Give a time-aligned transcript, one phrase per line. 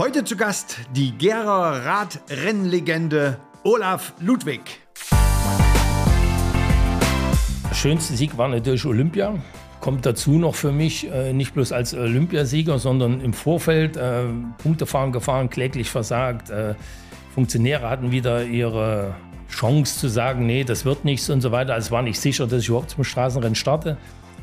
[0.00, 4.62] Heute zu Gast die Gera Radrennlegende Olaf Ludwig.
[7.68, 9.34] Der schönste Sieg war natürlich Olympia.
[9.82, 14.22] Kommt dazu noch für mich, äh, nicht bloß als Olympiasieger, sondern im Vorfeld äh,
[14.62, 16.48] Punktefahren gefahren, kläglich versagt.
[16.48, 16.76] Äh,
[17.34, 19.14] Funktionäre hatten wieder ihre
[19.50, 21.74] Chance zu sagen, nee, das wird nichts und so weiter.
[21.74, 23.98] Also es war nicht sicher, dass ich überhaupt zum Straßenrennen starte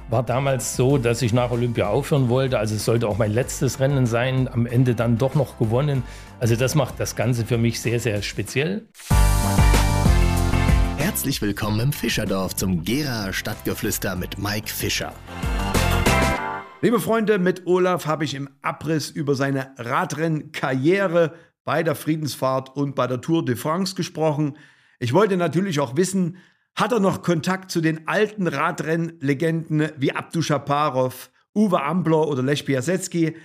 [0.09, 2.59] war damals so, dass ich nach Olympia aufhören wollte.
[2.59, 4.47] Also es sollte auch mein letztes Rennen sein.
[4.47, 6.03] Am Ende dann doch noch gewonnen.
[6.39, 8.87] Also das macht das Ganze für mich sehr, sehr speziell.
[10.97, 15.13] Herzlich willkommen im Fischerdorf zum Gera Stadtgeflüster mit Mike Fischer.
[16.81, 21.33] Liebe Freunde, mit Olaf habe ich im Abriss über seine Radrennkarriere
[21.65, 24.57] bei der Friedensfahrt und bei der Tour de France gesprochen.
[24.99, 26.37] Ich wollte natürlich auch wissen,
[26.77, 32.65] hat er noch Kontakt zu den alten Radrennlegenden wie Abdu Shaparov, Uwe Ambler oder Lech
[32.65, 33.35] Piasecki.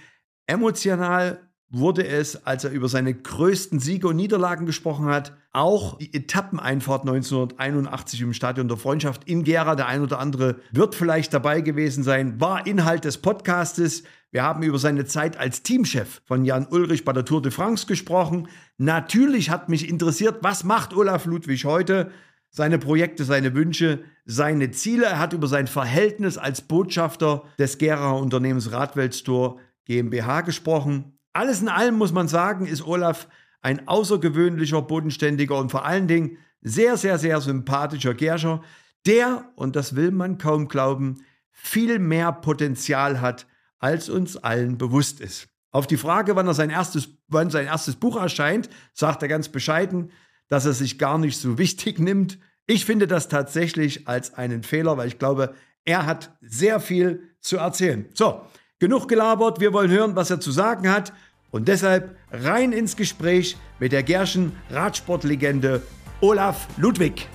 [0.46, 6.12] Emotional wurde es, als er über seine größten Siege und Niederlagen gesprochen hat, auch die
[6.12, 9.77] Etappeneinfahrt 1981 im Stadion der Freundschaft in Gera.
[9.77, 14.02] Der ein oder andere wird vielleicht dabei gewesen sein, war Inhalt des Podcastes.
[14.30, 17.86] Wir haben über seine Zeit als Teamchef von Jan Ulrich bei der Tour de France
[17.86, 18.48] gesprochen.
[18.77, 22.11] Natürlich hat mich interessiert, was macht Olaf Ludwig heute?
[22.53, 25.06] Seine Projekte, seine Wünsche, seine Ziele.
[25.06, 31.19] Er hat über sein Verhältnis als Botschafter des Gera Unternehmens Radweltstore GmbH gesprochen.
[31.33, 33.27] Alles in allem muss man sagen, ist Olaf
[33.62, 38.62] ein außergewöhnlicher, bodenständiger und vor allen Dingen sehr, sehr, sehr sympathischer Gerscher,
[39.06, 43.47] der, und das will man kaum glauben, viel mehr Potenzial hat,
[43.78, 45.48] als uns allen bewusst ist.
[45.70, 49.48] Auf die Frage, wann er sein erstes, wann sein erstes Buch erscheint, sagt er ganz
[49.48, 50.12] bescheiden,
[50.53, 52.39] dass er sich gar nicht so wichtig nimmt.
[52.67, 55.55] Ich finde das tatsächlich als einen Fehler, weil ich glaube,
[55.86, 58.05] er hat sehr viel zu erzählen.
[58.12, 58.42] So,
[58.78, 59.61] genug gelabert.
[59.61, 61.14] Wir wollen hören, was er zu sagen hat.
[61.53, 65.80] Und deshalb rein ins Gespräch mit der Gerschen Radsportlegende
[66.20, 67.27] Olaf Ludwig.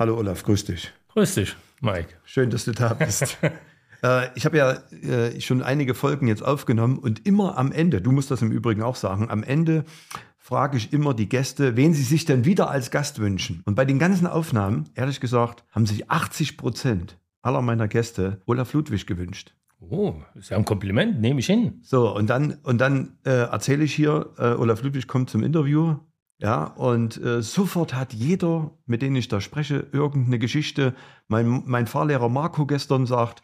[0.00, 0.92] Hallo Olaf, grüß dich.
[1.12, 2.08] Grüß dich, Mike.
[2.24, 3.38] Schön, dass du da bist.
[4.02, 8.12] Äh, ich habe ja äh, schon einige Folgen jetzt aufgenommen und immer am Ende, du
[8.12, 9.86] musst das im Übrigen auch sagen, am Ende
[10.46, 13.62] frage ich immer die Gäste, wen sie sich denn wieder als Gast wünschen.
[13.64, 18.72] Und bei den ganzen Aufnahmen, ehrlich gesagt, haben sich 80 Prozent aller meiner Gäste Olaf
[18.72, 19.56] Ludwig gewünscht.
[19.80, 21.80] Oh, ist ja ein Kompliment, nehme ich hin.
[21.82, 25.96] So, und dann, und dann äh, erzähle ich hier, äh, Olaf Ludwig kommt zum Interview.
[26.38, 30.94] Ja, und äh, sofort hat jeder, mit dem ich da spreche, irgendeine Geschichte.
[31.26, 33.42] Mein, mein Fahrlehrer Marco gestern sagt,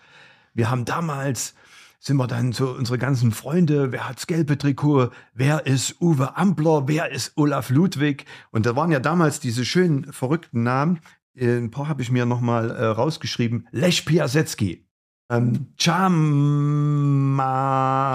[0.54, 1.56] wir haben damals
[2.02, 6.88] sind wir dann so unsere ganzen Freunde, wer hat's gelbe Trikot, wer ist Uwe Ampler,
[6.88, 10.98] wer ist Olaf Ludwig und da waren ja damals diese schönen verrückten Namen.
[11.40, 13.68] Ein paar habe ich mir nochmal äh, rausgeschrieben.
[13.70, 14.84] Lech Piasecki.
[15.30, 16.16] Ähm, Chama,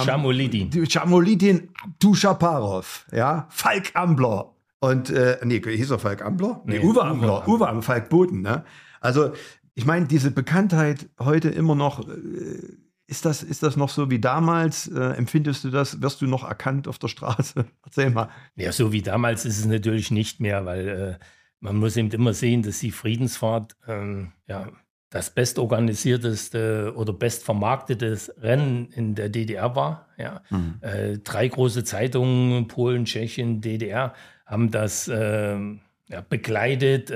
[0.06, 0.86] Chamolidin.
[0.86, 4.54] Chamolidin Abduschaparov, ja, Falk Ambler.
[4.82, 6.62] Und, äh, nee, hieß er Falk Ambler?
[6.66, 8.66] Nee, nee Uwe Ambler, Uwe Ambler, Falk Boden, ne?
[9.00, 9.32] Also,
[9.76, 14.20] ich meine, diese Bekanntheit heute immer noch, äh, ist das, ist das noch so wie
[14.20, 14.88] damals?
[14.88, 16.02] Äh, empfindest du das?
[16.02, 17.66] Wirst du noch erkannt auf der Straße?
[17.86, 18.30] Erzähl mal.
[18.56, 21.26] Ja, so wie damals ist es natürlich nicht mehr, weil äh,
[21.62, 24.70] man muss eben immer sehen, dass die Friedensfahrt ähm, ja,
[25.10, 30.08] das bestorganisierteste oder bestvermarktetes Rennen in der DDR war.
[30.18, 30.42] Ja.
[30.50, 30.80] Mhm.
[30.82, 34.14] Äh, drei große Zeitungen, Polen, Tschechien, DDR,
[34.46, 35.80] haben das ähm,
[36.10, 37.10] ja, begleitet.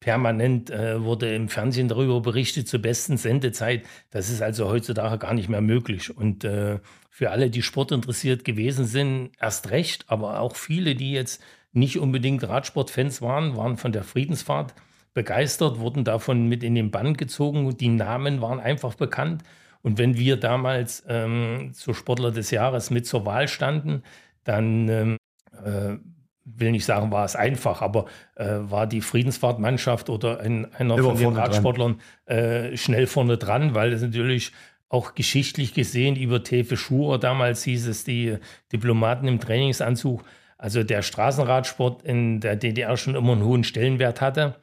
[0.00, 3.84] Permanent äh, wurde im Fernsehen darüber berichtet zur besten Sendezeit.
[4.10, 6.16] Das ist also heutzutage gar nicht mehr möglich.
[6.16, 6.78] Und äh,
[7.10, 12.48] für alle, die sportinteressiert gewesen sind, erst recht, aber auch viele, die jetzt nicht unbedingt
[12.48, 14.74] Radsportfans waren, waren von der Friedensfahrt
[15.12, 17.76] begeistert, wurden davon mit in den Bann gezogen.
[17.76, 19.42] Die Namen waren einfach bekannt.
[19.82, 24.02] Und wenn wir damals ähm, zur Sportler des Jahres mit zur Wahl standen,
[24.44, 25.16] dann ähm,
[25.64, 25.96] äh,
[26.44, 31.10] will nicht sagen, war es einfach, aber äh, war die Friedensfahrtmannschaft oder ein, einer Immer
[31.10, 34.52] von den Radsportlern äh, schnell vorne dran, weil es natürlich
[34.88, 38.38] auch geschichtlich gesehen über Tefe Schurer damals hieß es, die
[38.72, 40.24] Diplomaten im Trainingsanzug,
[40.58, 44.56] also der Straßenradsport in der DDR schon immer einen hohen Stellenwert hatte.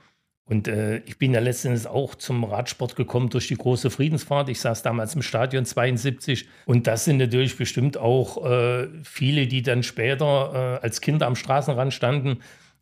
[0.49, 4.47] Und äh, ich bin ja letztens auch zum Radsport gekommen durch die große Friedensfahrt.
[4.47, 6.47] Ich saß damals im Stadion 72.
[6.65, 11.35] Und das sind natürlich bestimmt auch äh, viele, die dann später äh, als Kinder am
[11.35, 12.39] Straßenrand standen.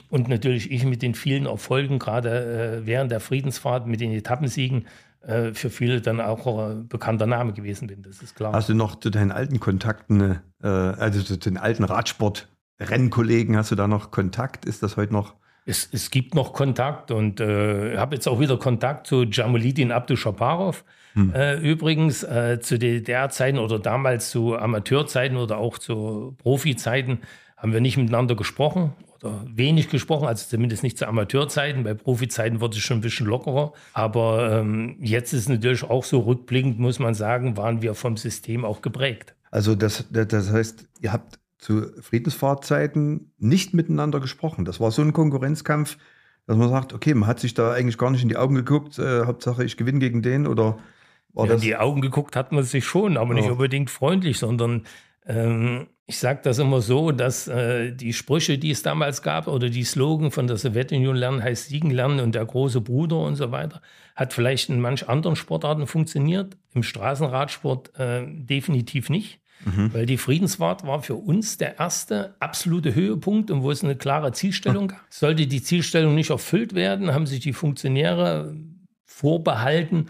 [0.09, 4.85] Und natürlich ich mit den vielen Erfolgen, gerade äh, während der Friedensfahrt, mit den Etappensiegen,
[5.21, 8.03] äh, für viele dann auch ein bekannter Name gewesen bin.
[8.03, 8.53] Das ist klar.
[8.53, 13.75] Hast du noch zu deinen alten Kontakten, äh, also zu den alten Radsport-Rennkollegen, hast du
[13.75, 14.65] da noch Kontakt?
[14.65, 15.33] Ist das heute noch
[15.65, 20.85] Es, es gibt noch Kontakt und äh, habe jetzt auch wieder Kontakt zu Jamulidin Abduschaparov.
[21.13, 21.33] Hm.
[21.33, 27.19] Äh, übrigens äh, zu DDR-Zeiten oder damals zu Amateurzeiten oder auch zu Profi-Zeiten
[27.57, 31.83] haben wir nicht miteinander gesprochen oder wenig gesprochen, also zumindest nicht zu Amateurzeiten.
[31.83, 33.73] Bei Profizeiten wurde es schon ein bisschen lockerer.
[33.93, 38.17] Aber ähm, jetzt ist es natürlich auch so rückblickend, muss man sagen, waren wir vom
[38.17, 39.33] System auch geprägt.
[39.51, 44.65] Also das, das heißt, ihr habt zu Friedensfahrtzeiten nicht miteinander gesprochen.
[44.65, 45.97] Das war so ein Konkurrenzkampf,
[46.45, 48.99] dass man sagt, okay, man hat sich da eigentlich gar nicht in die Augen geguckt,
[48.99, 50.77] äh, Hauptsache ich gewinne gegen den oder
[51.33, 51.63] war ja, das?
[51.63, 54.83] In die Augen geguckt hat man sich schon, aber nicht unbedingt freundlich, sondern
[55.25, 59.67] ähm, ich sage das immer so, dass äh, die Sprüche, die es damals gab oder
[59.67, 63.51] die Slogan von der Sowjetunion lernen heißt Siegen lernen und der große Bruder und so
[63.51, 63.81] weiter,
[64.15, 69.39] hat vielleicht in manch anderen Sportarten funktioniert, im Straßenradsport äh, definitiv nicht.
[69.65, 69.93] Mhm.
[69.93, 74.31] Weil die Friedensfahrt war für uns der erste absolute Höhepunkt und wo es eine klare
[74.31, 75.01] Zielstellung gab.
[75.09, 78.55] Sollte die Zielstellung nicht erfüllt werden, haben sich die Funktionäre
[79.05, 80.07] vorbehalten,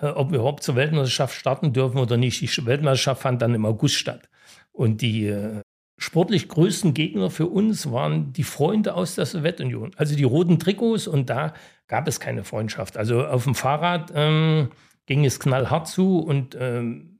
[0.00, 2.40] äh, ob wir überhaupt zur Weltmeisterschaft starten dürfen oder nicht.
[2.40, 4.28] Die Weltmeisterschaft fand dann im August statt.
[4.72, 5.60] Und die äh,
[5.98, 11.06] sportlich größten Gegner für uns waren die Freunde aus der Sowjetunion, also die roten Trikots.
[11.06, 11.52] Und da
[11.88, 12.96] gab es keine Freundschaft.
[12.96, 14.70] Also auf dem Fahrrad ähm,
[15.04, 17.13] ging es knallhart zu und ähm,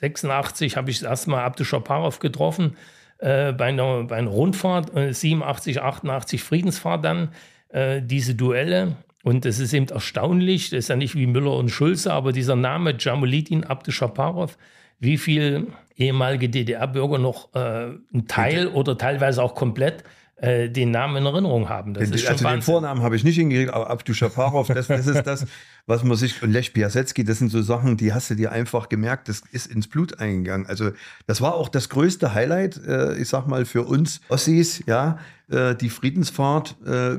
[0.00, 2.76] 86 habe ich das erste Mal Abduschaparov getroffen
[3.18, 7.28] äh, bei, einer, bei einer Rundfahrt, äh, 87, 88 Friedensfahrt dann,
[7.68, 8.96] äh, diese Duelle.
[9.22, 12.56] Und das ist eben erstaunlich, das ist ja nicht wie Müller und Schulze, aber dieser
[12.56, 14.56] Name Jamulidin Abduschaparov,
[14.98, 20.02] wie viele ehemalige DDR-Bürger noch äh, einen Teil oder teilweise auch komplett
[20.40, 21.94] äh, den Namen in Erinnerung haben.
[21.94, 22.60] Das den, ist schon also Wahnsinn.
[22.60, 25.46] den Vornamen habe ich nicht hingekriegt, aber Abdu Shaparov, das, das ist das,
[25.86, 28.88] was man sich, und Lech Piasecki, das sind so Sachen, die hast du dir einfach
[28.88, 30.66] gemerkt, das ist ins Blut eingegangen.
[30.66, 30.92] Also
[31.26, 35.18] das war auch das größte Highlight, äh, ich sag mal, für uns Ossis, ja,
[35.50, 37.18] äh, die Friedensfahrt, äh,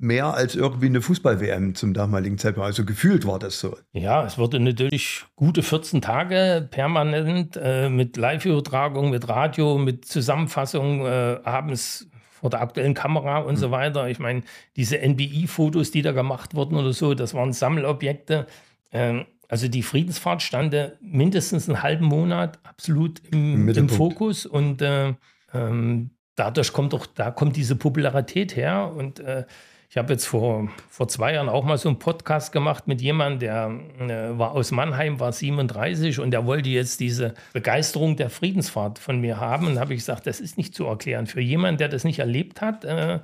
[0.00, 2.66] mehr als irgendwie eine Fußball-WM zum damaligen Zeitpunkt.
[2.66, 3.76] Also gefühlt war das so.
[3.92, 11.04] Ja, es wurde natürlich gute 14 Tage permanent äh, mit Live-Übertragung, mit Radio, mit Zusammenfassung
[11.04, 12.08] äh, abends
[12.40, 13.58] vor der aktuellen Kamera und mhm.
[13.58, 14.08] so weiter.
[14.08, 14.42] Ich meine,
[14.76, 18.46] diese NBI-Fotos, die da gemacht wurden oder so, das waren Sammelobjekte.
[18.92, 25.14] Ähm, also die Friedensfahrt stand mindestens einen halben Monat absolut im, Im, Fokus und äh,
[25.54, 29.44] ähm, dadurch kommt doch, da kommt diese Popularität her und äh,
[29.90, 33.38] ich habe jetzt vor, vor zwei Jahren auch mal so einen Podcast gemacht mit jemandem,
[33.38, 33.70] der
[34.00, 39.18] äh, war aus Mannheim, war 37 und der wollte jetzt diese Begeisterung der Friedensfahrt von
[39.18, 39.66] mir haben.
[39.66, 41.26] Und habe ich gesagt, das ist nicht zu erklären.
[41.26, 43.20] Für jemanden, der das nicht erlebt hat, äh, äh,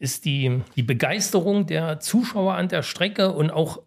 [0.00, 3.80] ist die, die Begeisterung der Zuschauer an der Strecke und auch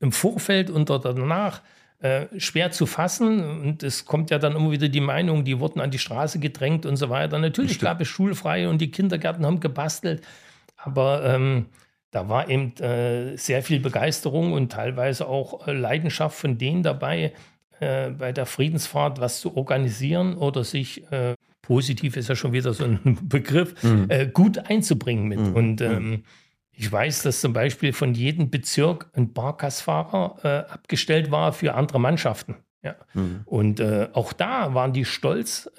[0.00, 1.62] im Vorfeld und danach
[2.00, 3.62] äh, schwer zu fassen.
[3.62, 6.84] Und es kommt ja dann immer wieder die Meinung, die wurden an die Straße gedrängt
[6.84, 7.38] und so weiter.
[7.38, 10.22] Natürlich gab es schulfrei und die Kindergärten haben gebastelt.
[10.84, 11.66] Aber ähm,
[12.10, 17.32] da war eben äh, sehr viel Begeisterung und teilweise auch äh, Leidenschaft von denen dabei,
[17.80, 22.72] äh, bei der Friedensfahrt was zu organisieren oder sich äh, positiv ist ja schon wieder
[22.72, 24.06] so ein Begriff, mhm.
[24.10, 25.40] Äh, gut einzubringen mit.
[25.40, 25.52] Mhm.
[25.54, 26.22] Und ähm,
[26.70, 31.98] ich weiß, dass zum Beispiel von jedem Bezirk ein Barkasfahrer äh, abgestellt war für andere
[31.98, 32.56] Mannschaften.
[32.82, 32.94] Ja.
[33.14, 33.40] Mhm.
[33.46, 33.82] Und
[34.12, 35.70] auch da waren die stolz,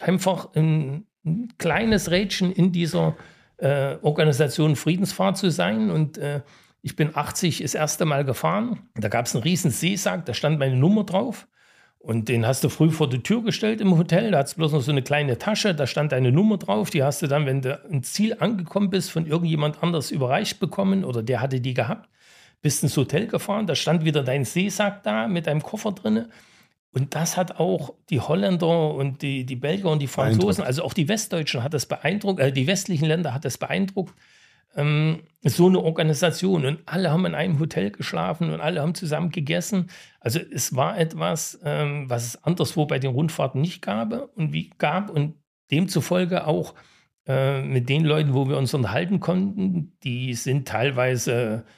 [0.00, 3.37] einfach ein, ein kleines Rädchen in dieser äh,
[4.02, 5.90] Organisation Friedensfahrt zu sein.
[5.90, 6.42] Und äh,
[6.82, 8.80] ich bin 80 das erste Mal gefahren.
[8.94, 11.46] Da gab es einen riesen Seesack, da stand meine Nummer drauf.
[11.98, 14.30] Und den hast du früh vor die Tür gestellt im Hotel.
[14.30, 16.90] Da hat es bloß noch so eine kleine Tasche, da stand deine Nummer drauf.
[16.90, 21.04] Die hast du dann, wenn du ins Ziel angekommen bist, von irgendjemand anders überreicht bekommen
[21.04, 22.08] oder der hatte die gehabt.
[22.62, 26.26] Bist ins Hotel gefahren, da stand wieder dein Seesack da mit deinem Koffer drin.
[26.92, 30.94] Und das hat auch die Holländer und die, die Belgier und die Franzosen, also auch
[30.94, 34.14] die Westdeutschen hat das beeindruckt, äh, die westlichen Länder hat das beeindruckt.
[34.74, 39.30] Ähm, so eine Organisation und alle haben in einem Hotel geschlafen und alle haben zusammen
[39.30, 39.90] gegessen.
[40.20, 44.70] Also es war etwas, ähm, was es anderswo bei den Rundfahrten nicht gab und wie
[44.78, 45.34] gab und
[45.70, 46.74] demzufolge auch
[47.26, 51.70] äh, mit den Leuten, wo wir uns unterhalten konnten, die sind teilweise äh,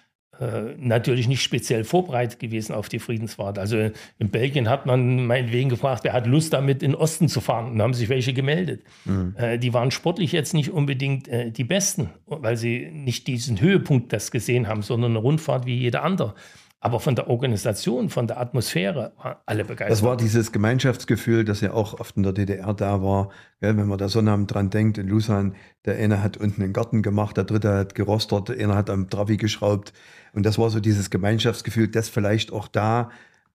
[0.78, 3.58] natürlich nicht speziell vorbereitet gewesen auf die Friedensfahrt.
[3.58, 7.40] Also in Belgien hat man meinetwegen gefragt, wer hat Lust damit in den Osten zu
[7.40, 7.72] fahren.
[7.72, 8.82] Und da haben sich welche gemeldet.
[9.04, 9.34] Mhm.
[9.36, 14.12] Äh, die waren sportlich jetzt nicht unbedingt äh, die Besten, weil sie nicht diesen Höhepunkt
[14.12, 16.34] das gesehen haben, sondern eine Rundfahrt wie jeder andere.
[16.82, 19.90] Aber von der Organisation, von der Atmosphäre waren alle begeistert.
[19.90, 23.28] Das war dieses Gemeinschaftsgefühl, das ja auch oft in der DDR da war.
[23.60, 27.02] Ja, wenn man da Sonnabend dran denkt, in Lusan, der eine hat unten einen Garten
[27.02, 29.92] gemacht, der dritte hat gerostert, der eine hat am Travi geschraubt.
[30.32, 33.10] Und das war so dieses Gemeinschaftsgefühl, das vielleicht auch da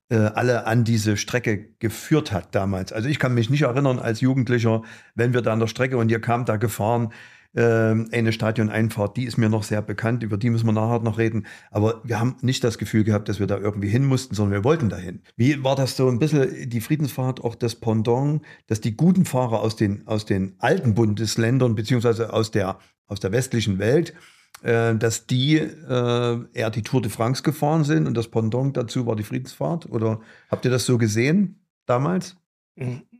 [0.09, 2.93] äh, alle an diese Strecke geführt hat damals.
[2.93, 4.83] Also ich kann mich nicht erinnern als Jugendlicher,
[5.15, 7.11] wenn wir da an der Strecke und ihr kamt da gefahren,
[7.55, 11.45] eine Stadioneinfahrt, die ist mir noch sehr bekannt, über die müssen wir nachher noch reden.
[11.71, 14.63] Aber wir haben nicht das Gefühl gehabt, dass wir da irgendwie hin mussten, sondern wir
[14.63, 15.21] wollten dahin.
[15.37, 19.61] Wie war das so ein bisschen die Friedensfahrt, auch das Pendant, dass die guten Fahrer
[19.61, 24.13] aus den, aus den alten Bundesländern, beziehungsweise aus der, aus der westlichen Welt,
[24.61, 29.05] äh, dass die äh, eher die Tour de France gefahren sind und das Pendant dazu
[29.05, 29.89] war die Friedensfahrt?
[29.89, 30.19] Oder
[30.49, 32.35] habt ihr das so gesehen damals?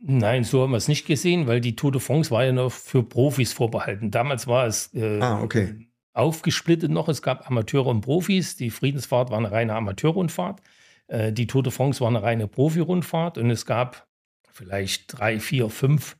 [0.08, 2.70] Nein, so haben wir es nicht gesehen, weil die Tour de France war ja noch
[2.70, 4.12] für Profis vorbehalten.
[4.12, 5.88] Damals war es äh, ah, okay.
[6.12, 7.08] aufgesplittet noch.
[7.08, 8.54] Es gab Amateure und Profis.
[8.54, 10.60] Die Friedensfahrt war eine reine Amateurrundfahrt.
[11.08, 13.36] Äh, die Tour de France war eine reine Profi-Rundfahrt.
[13.36, 14.06] Und es gab
[14.52, 16.16] vielleicht drei, vier, fünf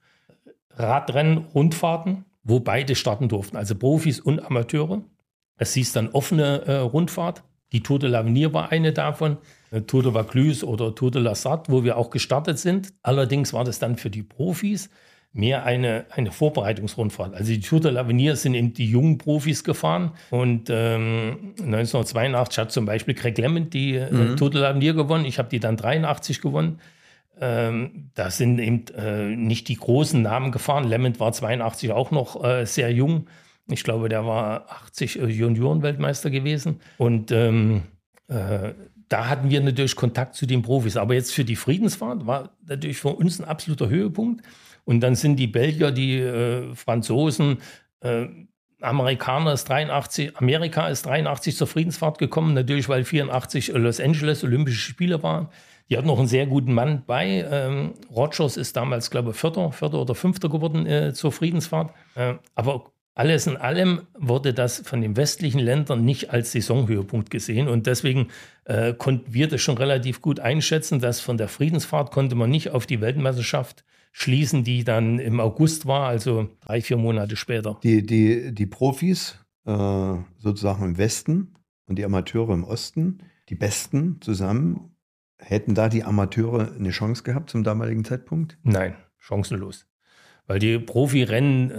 [0.70, 5.04] Radrennen-Rundfahrten, wo beide starten durften, also Profis und Amateure.
[5.58, 7.44] Es hieß dann offene äh, Rundfahrt.
[7.70, 9.38] Die Tour de l'Avenir war eine davon.
[9.86, 12.92] Tour de Vaucluse oder Tour de la Sarthe, wo wir auch gestartet sind.
[13.02, 14.90] Allerdings war das dann für die Profis
[15.32, 17.34] mehr eine, eine Vorbereitungsrundfahrt.
[17.34, 22.72] Also die Tour de l'Avenir sind eben die jungen Profis gefahren und ähm, 1982 hat
[22.72, 24.36] zum Beispiel Craig Lemond die äh, mhm.
[24.36, 25.26] Tour de l'Avenir gewonnen.
[25.26, 26.80] Ich habe die dann 83 gewonnen.
[27.38, 30.84] Ähm, da sind eben äh, nicht die großen Namen gefahren.
[30.84, 33.26] Lemond war 82 auch noch äh, sehr jung.
[33.68, 36.80] Ich glaube, der war 80 äh, Junioren-Weltmeister gewesen.
[36.96, 37.82] Und ähm,
[38.28, 38.72] äh,
[39.08, 40.96] da hatten wir natürlich Kontakt zu den Profis.
[40.96, 44.44] Aber jetzt für die Friedensfahrt war natürlich für uns ein absoluter Höhepunkt.
[44.84, 47.58] Und dann sind die Belgier, die äh, Franzosen,
[48.00, 48.26] äh,
[48.80, 54.78] Amerikaner ist 83, Amerika ist 83 zur Friedensfahrt gekommen, natürlich weil 84 Los Angeles Olympische
[54.78, 55.48] Spiele waren.
[55.88, 57.46] Die hatten noch einen sehr guten Mann bei.
[57.50, 61.92] Ähm, Rogers ist damals, glaube ich, Vierter, Vierter oder Fünfter geworden äh, zur Friedensfahrt.
[62.16, 67.66] Äh, aber alles in allem wurde das von den westlichen Ländern nicht als Saisonhöhepunkt gesehen
[67.66, 68.28] und deswegen
[68.64, 72.70] äh, konnten wir das schon relativ gut einschätzen, dass von der Friedensfahrt konnte man nicht
[72.70, 77.80] auf die Weltmeisterschaft schließen, die dann im August war, also drei, vier Monate später.
[77.82, 81.54] Die, die, die Profis äh, sozusagen im Westen
[81.86, 84.94] und die Amateure im Osten, die Besten zusammen,
[85.38, 88.58] hätten da die Amateure eine Chance gehabt zum damaligen Zeitpunkt?
[88.62, 89.86] Nein, chancenlos.
[90.46, 91.70] Weil die Profirennen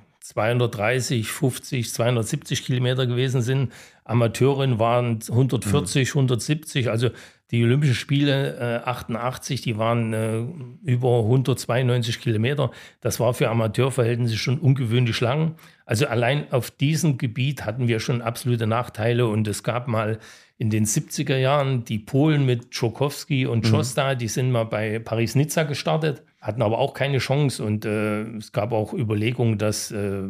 [0.00, 3.72] äh, 230, 50, 270 Kilometer gewesen sind.
[4.04, 6.20] Amateurin waren 140, mhm.
[6.20, 6.90] 170.
[6.90, 7.10] Also
[7.50, 10.44] die Olympischen Spiele äh, 88, die waren äh,
[10.90, 12.70] über 192 Kilometer.
[13.00, 15.56] Das war für Amateurverhältnisse schon ungewöhnlich lang.
[15.84, 20.18] Also allein auf diesem Gebiet hatten wir schon absolute Nachteile und es gab mal
[20.56, 24.18] in den 70er Jahren die Polen mit Tschokowski und Schosta, mhm.
[24.18, 28.72] die sind mal bei Paris-Nizza gestartet hatten aber auch keine Chance und äh, es gab
[28.72, 30.24] auch Überlegungen, dass äh,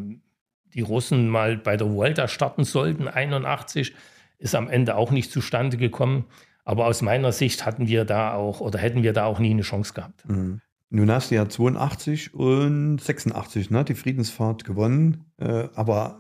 [0.75, 3.95] die Russen mal bei der Vuelta starten sollten, 81,
[4.39, 6.27] ist am Ende auch nicht zustande gekommen.
[6.65, 9.63] Aber aus meiner Sicht hatten wir da auch oder hätten wir da auch nie eine
[9.63, 10.29] Chance gehabt.
[10.29, 10.61] Mhm.
[10.91, 15.25] Nun hast du ja 82 und 86 ne, die Friedensfahrt gewonnen.
[15.39, 16.19] Äh, aber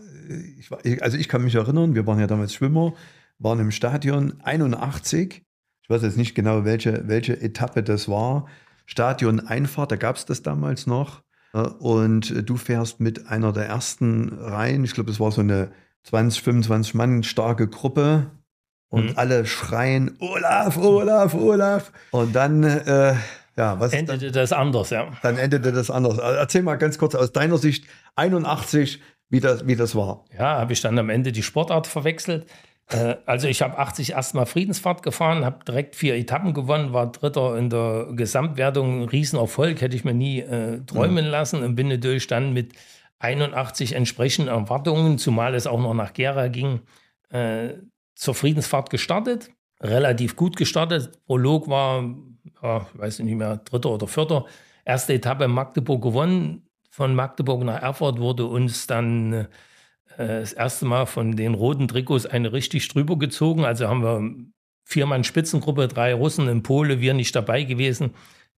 [0.82, 2.94] ich, also ich kann mich erinnern, wir waren ja damals Schwimmer,
[3.38, 5.42] waren im Stadion 81.
[5.82, 8.46] Ich weiß jetzt nicht genau, welche, welche Etappe das war.
[8.86, 11.22] Stadion Einfahrt, da gab es das damals noch.
[11.54, 15.70] Äh, und du fährst mit einer der ersten Reihen, ich glaube, es war so eine
[16.04, 18.30] 20, 25 Mann starke Gruppe.
[18.88, 19.12] Und mhm.
[19.16, 21.92] alle schreien, Olaf, Olaf, Olaf.
[22.10, 23.14] Und dann, äh,
[23.56, 25.08] ja, was endete das anders, ja.
[25.22, 26.18] Dann endete das anders.
[26.18, 27.86] Also erzähl mal ganz kurz aus deiner Sicht,
[28.16, 30.26] 81, wie das, wie das war.
[30.36, 32.46] Ja, habe ich dann am Ende die Sportart verwechselt.
[32.88, 37.56] Äh, also ich habe 80 erstmal Friedensfahrt gefahren, habe direkt vier Etappen gewonnen, war Dritter
[37.56, 41.30] in der Gesamtwertung, Riesenerfolg, hätte ich mir nie äh, träumen mhm.
[41.30, 42.74] lassen und bin natürlich dann mit
[43.18, 46.80] 81 entsprechenden Erwartungen, zumal es auch noch nach Gera ging,
[47.30, 47.74] äh,
[48.14, 49.50] zur Friedensfahrt gestartet.
[49.80, 51.24] Relativ gut gestartet.
[51.26, 52.04] Prolog war,
[52.62, 54.44] ja, ich weiß nicht mehr, Dritter oder Vierter.
[54.84, 56.66] Erste Etappe in Magdeburg gewonnen.
[56.90, 59.46] Von Magdeburg nach Erfurt wurde uns dann äh, äh,
[60.16, 63.64] das erste Mal von den roten Trikots eine richtig drüber gezogen.
[63.64, 64.34] Also haben wir
[64.84, 68.10] viermann Spitzengruppe, drei Russen in Pole, wir nicht dabei gewesen.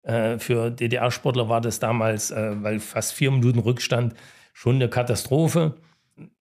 [0.03, 4.15] Äh, für DDR-Sportler war das damals, äh, weil fast vier Minuten Rückstand,
[4.53, 5.75] schon eine Katastrophe.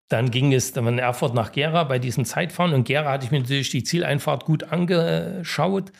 [0.08, 3.40] Dann ging es von Erfurt nach Gera bei diesem Zeitfahren und Gera hatte ich mir
[3.40, 5.92] natürlich die Zieleinfahrt gut angeschaut.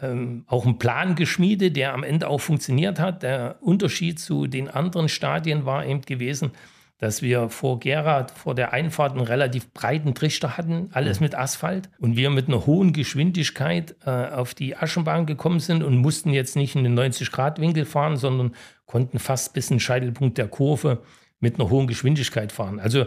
[0.00, 3.24] Ähm, auch einen Plan geschmiedet, der am Ende auch funktioniert hat.
[3.24, 6.52] Der Unterschied zu den anderen Stadien war eben gewesen,
[6.98, 11.24] dass wir vor Gera, vor der Einfahrt einen relativ breiten Trichter hatten, alles mhm.
[11.24, 11.88] mit Asphalt.
[11.98, 16.56] Und wir mit einer hohen Geschwindigkeit äh, auf die Aschenbahn gekommen sind und mussten jetzt
[16.56, 18.54] nicht in den 90-Grad-Winkel fahren, sondern
[18.86, 21.02] konnten fast bis in den Scheitelpunkt der Kurve
[21.38, 22.80] mit einer hohen Geschwindigkeit fahren.
[22.80, 23.06] Also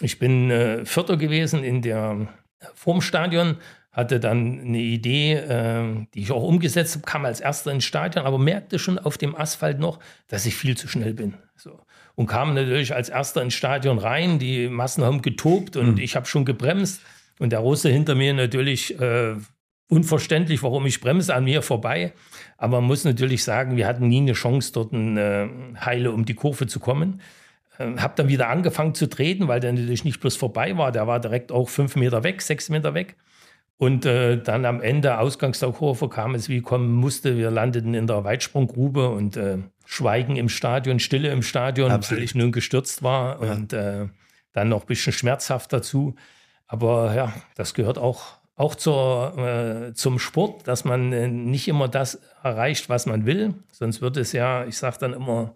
[0.00, 2.28] ich bin äh, Vierter gewesen in der
[2.60, 3.56] äh, vorm Stadion,
[3.90, 8.26] hatte dann eine Idee, äh, die ich auch umgesetzt habe, kam als erster ins Stadion,
[8.26, 9.98] aber merkte schon auf dem Asphalt noch,
[10.28, 11.34] dass ich viel zu schnell bin.
[11.56, 11.80] So.
[12.16, 15.98] Und kam natürlich als erster ins Stadion rein, die Massen haben getobt und mhm.
[15.98, 17.02] ich habe schon gebremst.
[17.40, 19.34] Und der Russe hinter mir natürlich äh,
[19.88, 22.12] unverständlich, warum ich bremse an mir vorbei.
[22.56, 25.48] Aber man muss natürlich sagen, wir hatten nie eine Chance, dort ein äh,
[25.80, 27.20] Heile um die Kurve zu kommen.
[27.78, 31.06] Äh, habe dann wieder angefangen zu treten, weil der natürlich nicht bloß vorbei war, der
[31.06, 33.16] war direkt auch fünf Meter weg, sechs Meter weg.
[33.76, 37.36] Und äh, dann am Ende, Ausgangs der Kurve, kam es wie kommen musste.
[37.36, 42.18] Wir landeten in der Weitsprunggrube und äh, Schweigen im Stadion, Stille im Stadion, Absolut.
[42.18, 43.52] weil ich nun gestürzt war ja.
[43.52, 44.06] und äh,
[44.52, 46.14] dann noch ein bisschen schmerzhaft dazu.
[46.66, 51.88] Aber ja, das gehört auch auch zur, äh, zum Sport, dass man äh, nicht immer
[51.88, 53.54] das erreicht, was man will.
[53.72, 55.54] Sonst wird es ja, ich sage dann immer,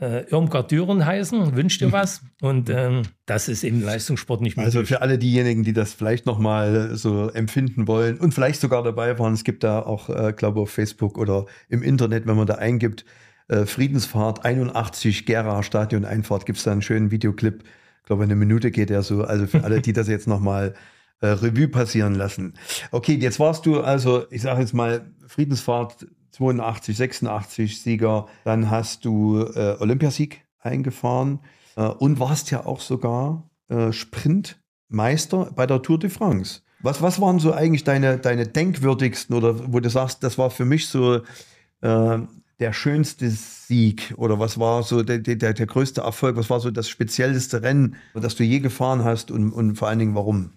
[0.00, 2.22] äh, Irmgard Düren heißen, wünscht dir was.
[2.40, 4.66] Und ähm, das ist eben Leistungssport nicht mehr.
[4.66, 9.18] Also für alle diejenigen, die das vielleicht nochmal so empfinden wollen und vielleicht sogar dabei
[9.18, 12.56] waren, es gibt da auch, äh, glaube auf Facebook oder im Internet, wenn man da
[12.56, 13.04] eingibt,
[13.48, 17.64] äh, Friedensfahrt 81 Gera Stadion Einfahrt, gibt es da einen schönen Videoclip.
[18.00, 19.24] Ich glaube, eine Minute geht der so.
[19.24, 20.74] Also für alle, die das jetzt nochmal
[21.20, 22.54] äh, Revue passieren lassen.
[22.90, 29.04] Okay, jetzt warst du also, ich sage jetzt mal, Friedensfahrt 82, 86 Sieger, dann hast
[29.04, 31.40] du äh, Olympiasieg eingefahren
[31.76, 36.62] äh, und warst ja auch sogar äh, Sprintmeister bei der Tour de France.
[36.80, 40.66] Was, was waren so eigentlich deine, deine denkwürdigsten oder wo du sagst, das war für
[40.66, 41.22] mich so
[41.80, 42.18] äh,
[42.60, 46.70] der schönste Sieg oder was war so der, der, der größte Erfolg, was war so
[46.70, 50.52] das speziellste Rennen, das du je gefahren hast und, und vor allen Dingen warum?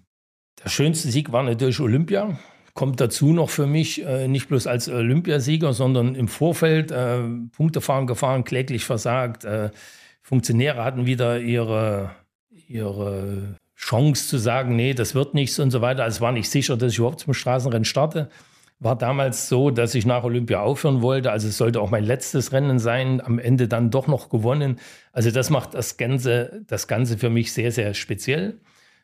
[0.63, 2.37] Der schönste Sieg war natürlich Olympia.
[2.73, 7.21] Kommt dazu noch für mich, äh, nicht bloß als Olympiasieger, sondern im Vorfeld äh,
[7.55, 9.45] Punktefahren gefahren, kläglich versagt.
[9.45, 9.71] Äh,
[10.21, 12.11] Funktionäre hatten wieder ihre,
[12.67, 16.03] ihre Chance zu sagen, nee, das wird nichts und so weiter.
[16.03, 18.29] Also es war nicht sicher, dass ich überhaupt zum Straßenrennen starte.
[18.79, 21.31] War damals so, dass ich nach Olympia aufhören wollte.
[21.31, 23.21] Also es sollte auch mein letztes Rennen sein.
[23.21, 24.79] Am Ende dann doch noch gewonnen.
[25.11, 28.59] Also das macht das Ganze, das Ganze für mich sehr, sehr speziell.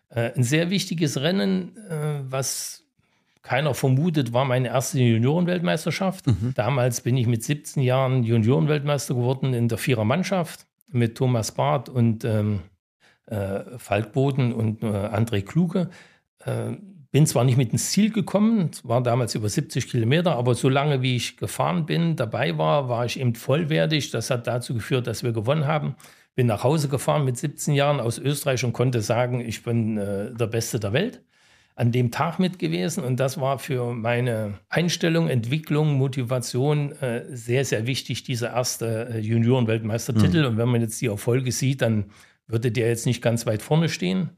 [0.10, 2.84] Äh, ein sehr wichtiges Rennen, äh, was
[3.42, 6.28] keiner vermutet, war meine erste Juniorenweltmeisterschaft.
[6.28, 6.54] Mhm.
[6.56, 12.24] Damals bin ich mit 17 Jahren Juniorenweltmeister geworden in der Vierermannschaft mit Thomas Barth und
[12.24, 12.62] ähm,
[13.26, 15.90] äh, Falk Boden und äh, André Kluge.
[17.14, 20.68] Bin zwar nicht mit ins Ziel gekommen, es waren damals über 70 Kilometer, aber so
[20.68, 24.12] lange wie ich gefahren bin, dabei war, war ich eben vollwertig.
[24.12, 25.96] Das hat dazu geführt, dass wir gewonnen haben
[26.36, 30.34] bin nach Hause gefahren mit 17 Jahren aus Österreich und konnte sagen, ich bin äh,
[30.34, 31.22] der Beste der Welt.
[31.76, 37.66] An dem Tag mit gewesen und das war für meine Einstellung, Entwicklung, Motivation äh, sehr,
[37.66, 40.42] sehr wichtig, dieser erste äh, Junioren-Weltmeistertitel.
[40.42, 40.46] Mhm.
[40.46, 42.06] Und wenn man jetzt die Erfolge sieht, dann
[42.46, 44.30] würde der jetzt nicht ganz weit vorne stehen.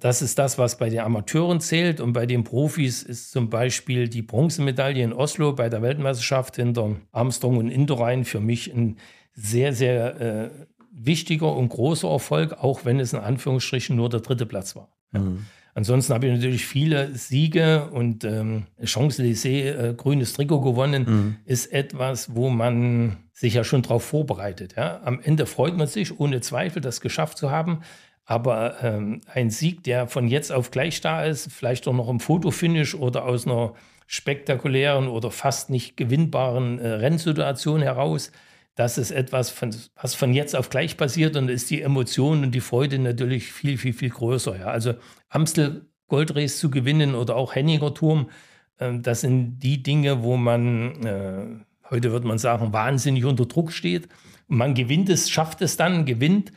[0.00, 2.00] Das ist das, was bei den Amateuren zählt.
[2.00, 6.96] Und bei den Profis ist zum Beispiel die Bronzemedaille in Oslo bei der Weltmeisterschaft hinter
[7.12, 8.96] Armstrong und Indurain für mich ein
[9.34, 10.50] sehr, sehr äh,
[10.90, 14.88] wichtiger und großer Erfolg, auch wenn es in Anführungsstrichen nur der dritte Platz war.
[15.12, 15.20] Ja.
[15.20, 15.46] Mhm.
[15.76, 21.36] Ansonsten habe ich natürlich viele Siege und ähm, Champs-Élysées, äh, grünes Trikot gewonnen, mhm.
[21.46, 24.74] ist etwas, wo man sich ja schon darauf vorbereitet.
[24.76, 25.00] Ja?
[25.04, 27.80] Am Ende freut man sich ohne Zweifel, das geschafft zu haben.
[28.24, 32.20] Aber ähm, ein Sieg, der von jetzt auf gleich da ist, vielleicht auch noch im
[32.20, 33.74] Fotofinish oder aus einer
[34.06, 38.32] spektakulären oder fast nicht gewinnbaren äh, Rennsituation heraus,
[38.74, 42.52] das ist etwas, von, was von jetzt auf gleich passiert und ist die Emotion und
[42.52, 44.58] die Freude natürlich viel, viel, viel größer.
[44.58, 44.66] Ja.
[44.66, 44.94] Also
[45.28, 48.30] Amstel Goldrace zu gewinnen oder auch Henninger Turm,
[48.78, 53.72] äh, das sind die Dinge, wo man, äh, heute würde man sagen, wahnsinnig unter Druck
[53.72, 54.08] steht.
[54.48, 56.52] Man gewinnt es, schafft es dann, gewinnt,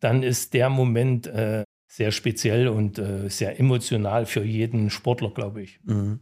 [0.00, 5.62] dann ist der Moment äh, sehr speziell und äh, sehr emotional für jeden Sportler, glaube
[5.62, 5.80] ich.
[5.84, 6.20] Mhm.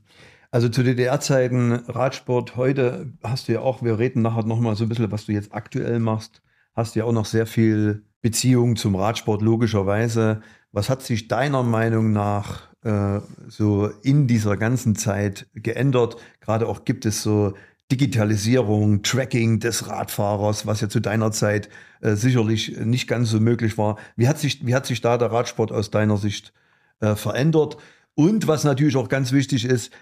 [0.50, 4.88] Also zu DDR-Zeiten Radsport, heute hast du ja auch, wir reden nachher nochmal so ein
[4.88, 6.40] bisschen, was du jetzt aktuell machst,
[6.74, 10.40] hast du ja auch noch sehr viel Beziehung zum Radsport, logischerweise.
[10.72, 16.16] Was hat sich deiner Meinung nach äh, so in dieser ganzen Zeit geändert?
[16.40, 17.54] Gerade auch gibt es so
[17.90, 21.68] Digitalisierung, Tracking des Radfahrers, was ja zu deiner Zeit
[22.00, 23.96] äh, sicherlich nicht ganz so möglich war.
[24.16, 26.52] Wie hat sich, wie hat sich da der Radsport aus deiner Sicht
[27.00, 27.76] äh, verändert?
[28.14, 29.92] Und was natürlich auch ganz wichtig ist,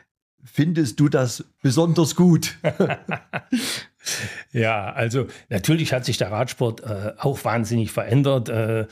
[0.44, 2.58] findest du das besonders gut?
[4.52, 8.48] ja, also natürlich hat sich der Radsport äh, auch wahnsinnig verändert.
[8.48, 8.86] Äh,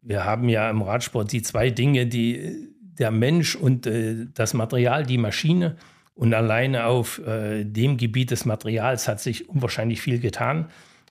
[0.00, 5.04] wir haben ja im Radsport die zwei Dinge, die der Mensch und äh, das Material,
[5.04, 5.76] die Maschine.
[6.18, 10.66] Und alleine auf äh, dem Gebiet des Materials hat sich unwahrscheinlich viel getan.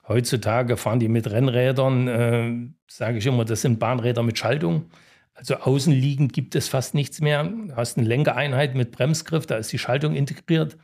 [0.06, 2.52] Heutzutage fahren die mit Rennrädern, äh,
[2.86, 4.90] sage ich immer, das sind Bahnräder mit Schaltung.
[5.32, 7.42] Also außenliegend gibt es fast nichts mehr.
[7.44, 10.76] Du hast eine Lenkereinheit mit Bremsgriff, da ist die Schaltung integriert.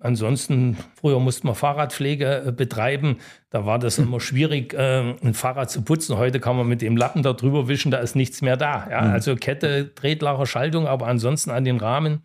[0.00, 3.18] Ansonsten, früher musste man Fahrradpflege äh, betreiben.
[3.50, 6.16] Da war das immer schwierig, äh, ein Fahrrad zu putzen.
[6.16, 8.88] Heute kann man mit dem Lappen da drüber wischen, da ist nichts mehr da.
[8.90, 9.02] Ja?
[9.02, 9.12] Mhm.
[9.12, 12.22] Also Kette, Tretlacher, Schaltung, aber ansonsten an den Rahmen,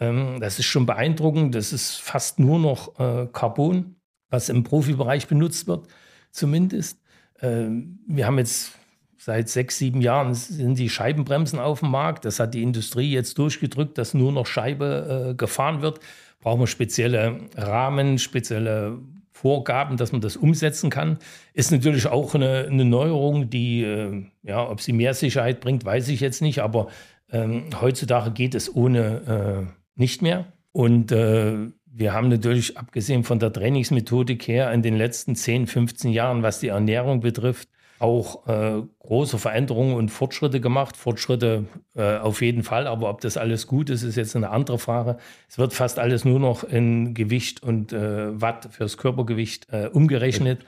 [0.00, 1.54] ähm, das ist schon beeindruckend.
[1.54, 3.96] Das ist fast nur noch äh, Carbon,
[4.30, 5.86] was im Profibereich benutzt wird,
[6.30, 7.00] zumindest.
[7.40, 8.72] Ähm, wir haben jetzt
[9.16, 12.24] seit sechs, sieben Jahren sind die Scheibenbremsen auf dem Markt.
[12.24, 16.00] Das hat die Industrie jetzt durchgedrückt, dass nur noch Scheibe gefahren wird
[16.40, 18.98] brauchen wir spezielle Rahmen, spezielle
[19.30, 21.18] Vorgaben, dass man das umsetzen kann.
[21.52, 26.08] Ist natürlich auch eine, eine Neuerung, die, äh, ja, ob sie mehr Sicherheit bringt, weiß
[26.08, 26.88] ich jetzt nicht, aber
[27.30, 30.46] ähm, heutzutage geht es ohne äh, nicht mehr.
[30.72, 36.12] Und äh, wir haben natürlich, abgesehen von der Trainingsmethodik her, in den letzten 10, 15
[36.12, 40.96] Jahren, was die Ernährung betrifft, auch äh, große Veränderungen und Fortschritte gemacht.
[40.96, 41.64] Fortschritte
[41.96, 45.18] äh, auf jeden Fall, aber ob das alles gut ist, ist jetzt eine andere Frage.
[45.48, 50.64] Es wird fast alles nur noch in Gewicht und äh, Watt fürs Körpergewicht äh, umgerechnet.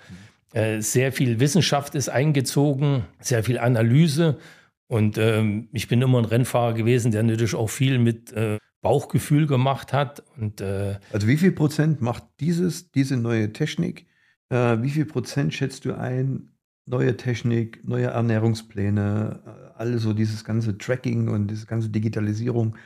[0.52, 4.38] Äh, sehr viel Wissenschaft ist eingezogen, sehr viel Analyse.
[4.88, 9.46] Und ähm, ich bin immer ein Rennfahrer gewesen, der natürlich auch viel mit äh, Bauchgefühl
[9.46, 10.22] gemacht hat.
[10.36, 14.06] Und, also wie viel Prozent macht dieses, diese neue Technik?
[14.52, 16.50] wie viel Prozent schätzt du ein,
[16.90, 22.76] neue Technik, neue Ernährungspläne, äh, alles so dieses ganze Tracking und diese ganze Digitalisierung,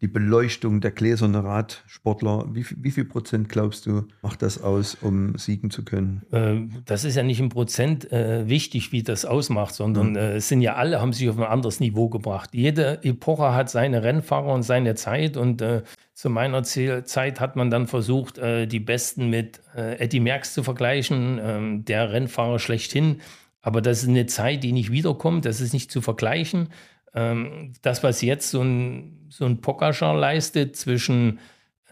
[0.00, 2.46] die Beleuchtung der gläserne Radsportler.
[2.52, 6.22] Wie, wie viel Prozent glaubst du, macht das aus, um siegen zu können?
[6.32, 10.16] Ähm, das ist ja nicht im Prozent äh, wichtig, wie das ausmacht, sondern mhm.
[10.16, 12.50] äh, es sind ja alle, haben sich auf ein anderes Niveau gebracht.
[12.52, 15.82] Jede Epoche hat seine Rennfahrer und seine Zeit und äh,
[16.14, 21.84] zu meiner Zeit hat man dann versucht, die Besten mit Eddie Merckx zu vergleichen, ähm,
[21.84, 23.20] der Rennfahrer schlechthin.
[23.60, 26.70] Aber das ist eine Zeit, die nicht wiederkommt, das ist nicht zu vergleichen.
[27.14, 31.38] Ähm, das, was jetzt so ein, so ein Pogacar leistet zwischen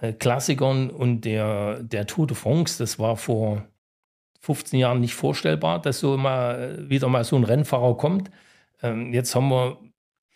[0.00, 3.66] äh, Klassikern und der, der Tour de France, das war vor
[4.40, 8.30] 15 Jahren nicht vorstellbar, dass so mal wieder mal so ein Rennfahrer kommt.
[8.82, 9.78] Ähm, jetzt haben wir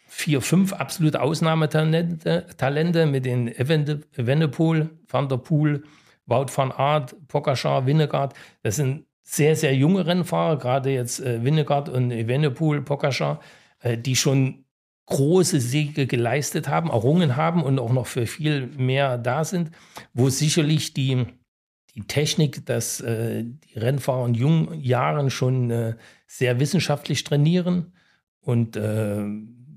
[0.08, 5.84] vier, fünf absolute Ausnahmetalente Talente mit den Evenepoel, Van der Poel,
[6.26, 8.34] Wout van Aert, Pogacar, Winnegaard.
[8.62, 13.40] Das sind sehr, sehr junge Rennfahrer, gerade jetzt äh, Winnegaard und Evenepoel, Pogacar,
[13.80, 14.64] äh, die schon
[15.10, 19.70] große Siege geleistet haben, errungen haben und auch noch für viel mehr da sind,
[20.14, 21.26] wo sicherlich die,
[21.94, 25.96] die Technik, dass äh, die Rennfahrer in jungen Jahren schon äh,
[26.26, 27.92] sehr wissenschaftlich trainieren
[28.40, 29.24] und äh,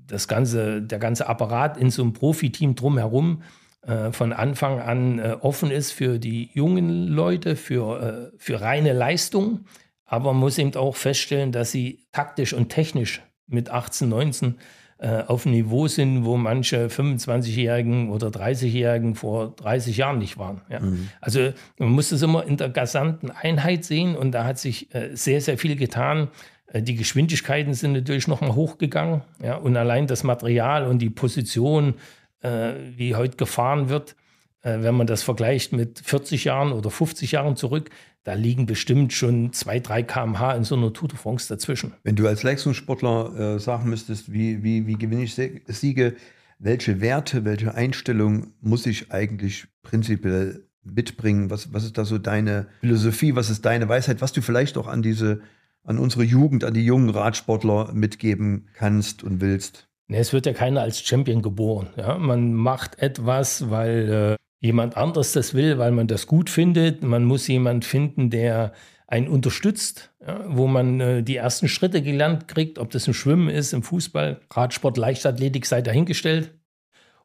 [0.06, 3.42] das ganze, der ganze Apparat in so einem Profiteam drumherum
[3.82, 8.92] äh, von Anfang an äh, offen ist für die jungen Leute, für, äh, für reine
[8.92, 9.64] Leistung.
[10.04, 14.54] Aber man muss eben auch feststellen, dass sie taktisch und technisch mit 18, 19 äh,
[14.98, 20.62] auf einem Niveau sind, wo manche 25-Jährigen oder 30-Jährigen vor 30 Jahren nicht waren.
[20.70, 20.80] Ja.
[20.80, 21.08] Mhm.
[21.20, 25.10] Also man muss das immer in der gesamten Einheit sehen und da hat sich äh,
[25.14, 26.28] sehr, sehr viel getan.
[26.68, 29.22] Äh, die Geschwindigkeiten sind natürlich nochmal hochgegangen.
[29.42, 31.94] Ja, und allein das Material und die Position,
[32.42, 34.23] äh, wie heute gefahren wird, äh,
[34.64, 37.90] wenn man das vergleicht mit 40 Jahren oder 50 Jahren zurück,
[38.24, 41.92] da liegen bestimmt schon 2, 3 km/h in so einer Tour de France dazwischen.
[42.02, 46.16] Wenn du als Leistungssportler äh, sagen müsstest, wie, wie, wie gewinne ich Siege,
[46.58, 51.50] welche Werte, welche Einstellung muss ich eigentlich prinzipiell mitbringen?
[51.50, 54.86] Was, was ist da so deine Philosophie, was ist deine Weisheit, was du vielleicht auch
[54.86, 55.42] an diese
[55.86, 59.86] an unsere Jugend, an die jungen Radsportler mitgeben kannst und willst?
[60.06, 61.88] Nee, es wird ja keiner als Champion geboren.
[61.96, 62.18] Ja?
[62.18, 67.02] Man macht etwas, weil äh, jemand anderes das will, weil man das gut findet.
[67.02, 68.72] Man muss jemanden finden, der
[69.06, 70.42] einen unterstützt, ja?
[70.48, 74.40] wo man äh, die ersten Schritte gelernt kriegt, ob das im Schwimmen ist, im Fußball,
[74.50, 76.54] Radsport, Leichtathletik sei dahingestellt.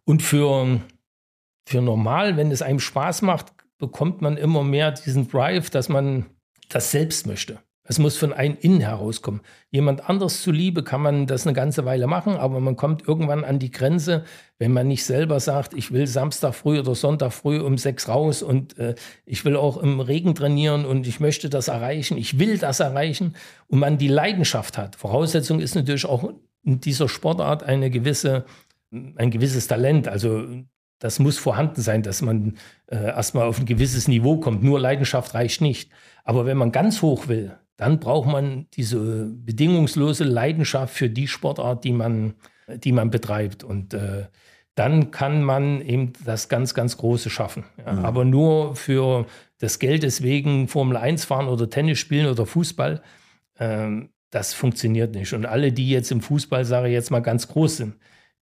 [0.04, 0.82] Und für,
[1.66, 6.26] für normal, wenn es einem Spaß macht, bekommt man immer mehr diesen Drive, dass man
[6.68, 7.60] das selbst möchte.
[7.90, 9.42] Es muss von einem innen herauskommen.
[9.72, 13.58] Jemand anders zuliebe kann man das eine ganze Weile machen, aber man kommt irgendwann an
[13.58, 14.26] die Grenze,
[14.60, 18.44] wenn man nicht selber sagt, ich will Samstag früh oder Sonntag früh um sechs raus
[18.44, 18.94] und äh,
[19.26, 23.36] ich will auch im Regen trainieren und ich möchte das erreichen, ich will das erreichen
[23.70, 24.96] und man die Leidenschaft hat.
[24.96, 26.32] Voraussetzung ist natürlich auch
[26.64, 28.46] in dieser Sportart eine gewisse,
[28.92, 30.08] ein gewisses Talent.
[30.08, 30.46] Also
[31.00, 32.54] das muss vorhanden sein, dass man
[32.86, 34.62] äh, erstmal auf ein gewisses Niveau kommt.
[34.62, 35.90] Nur Leidenschaft reicht nicht.
[36.24, 41.86] Aber wenn man ganz hoch will, dann braucht man diese bedingungslose Leidenschaft für die Sportart,
[41.86, 42.34] die man,
[42.68, 43.64] die man betreibt.
[43.64, 44.26] Und äh,
[44.76, 47.64] dann kann man eben das ganz, ganz Große schaffen.
[47.86, 47.94] Ja.
[47.94, 48.06] Mhm.
[48.06, 49.28] Aber nur für
[49.60, 53.02] das Geld deswegen Formel 1 fahren oder Tennis spielen oder Fußball,
[53.60, 55.32] ähm, das funktioniert nicht.
[55.32, 57.96] Und alle, die jetzt im Fußball, sage ich jetzt mal ganz groß sind,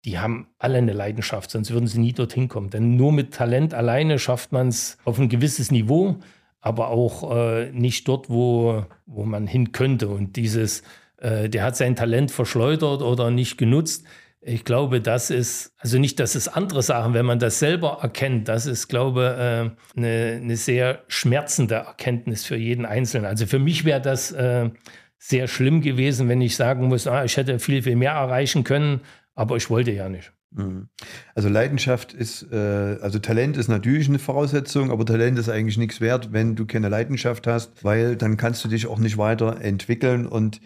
[0.05, 2.69] die haben alle eine Leidenschaft, sonst würden sie nie dorthin kommen.
[2.69, 6.19] Denn nur mit Talent alleine schafft man es auf ein gewisses Niveau,
[6.65, 10.07] aber auch äh, nicht dort, wo, wo man hin könnte.
[10.07, 10.81] Und dieses,
[11.17, 14.03] äh, der hat sein Talent verschleudert oder nicht genutzt.
[14.41, 18.47] Ich glaube, das ist, also nicht, dass es andere Sachen, wenn man das selber erkennt,
[18.47, 23.27] das ist, glaube ich, äh, eine, eine sehr schmerzende Erkenntnis für jeden Einzelnen.
[23.27, 24.71] Also für mich wäre das äh,
[25.19, 29.01] sehr schlimm gewesen, wenn ich sagen muss, ah, ich hätte viel, viel mehr erreichen können,
[29.35, 30.31] aber ich wollte ja nicht.
[30.55, 30.87] Mhm.
[31.35, 36.01] Also Leidenschaft ist, äh, also Talent ist natürlich eine Voraussetzung, aber Talent ist eigentlich nichts
[36.01, 40.61] wert, wenn du keine Leidenschaft hast, weil dann kannst du dich auch nicht weiterentwickeln und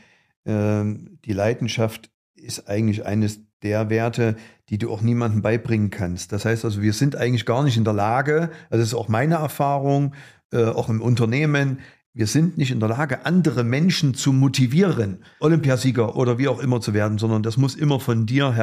[0.45, 0.83] äh,
[1.25, 4.35] die Leidenschaft ist eigentlich eines der Werte,
[4.69, 6.31] die du auch niemandem beibringen kannst.
[6.31, 9.09] Das heißt also, wir sind eigentlich gar nicht in der Lage, also das ist auch
[9.09, 10.13] meine Erfahrung,
[10.51, 11.79] äh, auch im Unternehmen,
[12.13, 16.81] wir sind nicht in der Lage, andere Menschen zu motivieren, Olympiasieger oder wie auch immer
[16.81, 18.53] zu werden, sondern das muss immer von dir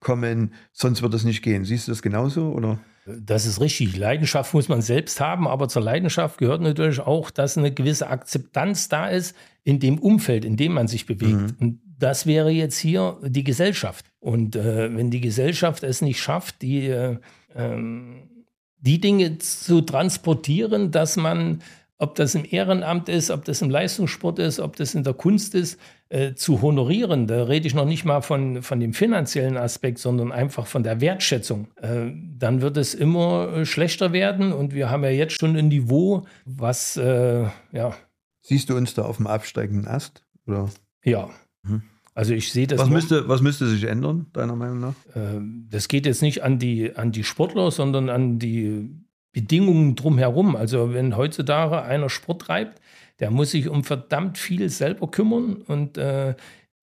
[0.00, 1.64] herauskommen, sonst wird es nicht gehen.
[1.64, 2.78] Siehst du das genauso oder?
[3.06, 3.96] Das ist richtig.
[3.96, 8.88] Leidenschaft muss man selbst haben, aber zur Leidenschaft gehört natürlich auch, dass eine gewisse Akzeptanz
[8.88, 11.32] da ist in dem Umfeld, in dem man sich bewegt.
[11.32, 11.56] Mhm.
[11.60, 14.06] Und das wäre jetzt hier die Gesellschaft.
[14.18, 17.18] Und äh, wenn die Gesellschaft es nicht schafft, die, äh,
[17.54, 18.28] ähm,
[18.80, 21.62] die Dinge zu transportieren, dass man
[21.98, 25.54] ob das im Ehrenamt ist, ob das im Leistungssport ist, ob das in der Kunst
[25.54, 25.78] ist,
[26.08, 27.26] äh, zu honorieren.
[27.26, 31.00] Da rede ich noch nicht mal von, von dem finanziellen Aspekt, sondern einfach von der
[31.00, 31.68] Wertschätzung.
[31.76, 35.68] Äh, dann wird es immer äh, schlechter werden und wir haben ja jetzt schon ein
[35.68, 37.94] Niveau, was, äh, ja.
[38.40, 40.24] Siehst du uns da auf dem absteigenden Ast?
[40.46, 40.70] Oder?
[41.02, 41.28] Ja.
[41.62, 41.82] Mhm.
[42.14, 42.78] Also ich sehe das.
[42.80, 44.94] Was müsste, was müsste sich ändern, deiner Meinung nach?
[45.14, 48.88] Äh, das geht jetzt nicht an die, an die Sportler, sondern an die
[49.32, 50.56] Bedingungen drumherum.
[50.56, 52.80] Also wenn heutzutage einer Sport treibt,
[53.20, 56.34] der muss sich um verdammt viel selber kümmern und äh,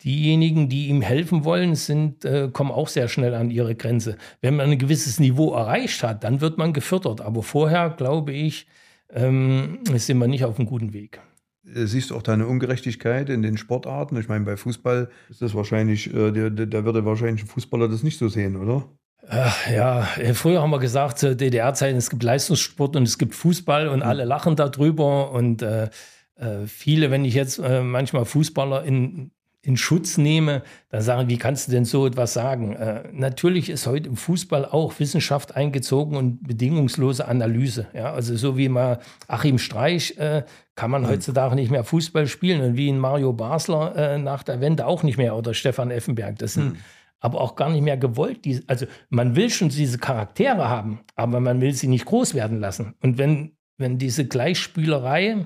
[0.04, 4.18] diejenigen, die ihm helfen wollen, sind, äh, kommen auch sehr schnell an ihre Grenze.
[4.42, 7.22] Wenn man ein gewisses Niveau erreicht hat, dann wird man gefördert.
[7.22, 8.68] Aber vorher, glaube ich,
[9.12, 11.22] ähm, sind wir nicht auf einem guten Weg.
[11.66, 14.18] Äh, siehst du auch da eine Ungerechtigkeit in den Sportarten?
[14.18, 18.18] Ich meine, bei Fußball ist das wahrscheinlich, äh, da würde wahrscheinlich ein Fußballer das nicht
[18.18, 18.90] so sehen, oder?
[19.30, 23.36] Ach, ja, äh, früher haben wir gesagt, zur DDR-Zeiten, es gibt Leistungssport und es gibt
[23.36, 24.06] Fußball und mhm.
[24.06, 25.32] alle lachen darüber.
[25.32, 25.90] Und äh,
[26.36, 31.38] äh, viele, wenn ich jetzt äh, manchmal Fußballer in, in Schutz nehme, dann sagen, wie
[31.38, 32.74] kannst du denn so etwas sagen?
[32.76, 37.88] Äh, natürlich ist heute im Fußball auch Wissenschaft eingezogen und bedingungslose Analyse.
[37.94, 38.14] Ja?
[38.14, 40.44] Also so wie mal Achim Streich äh,
[40.76, 41.08] kann man mhm.
[41.08, 45.18] heutzutage nicht mehr Fußball spielen und wie in Mario Basler nach der Wende auch nicht
[45.18, 46.40] mehr oder Stefan Effenberg.
[46.40, 46.78] Das sind mhm
[47.24, 48.44] aber auch gar nicht mehr gewollt.
[48.44, 52.60] Die, also man will schon diese Charaktere haben, aber man will sie nicht groß werden
[52.60, 52.96] lassen.
[53.02, 55.46] Und wenn, wenn diese Gleichspülerei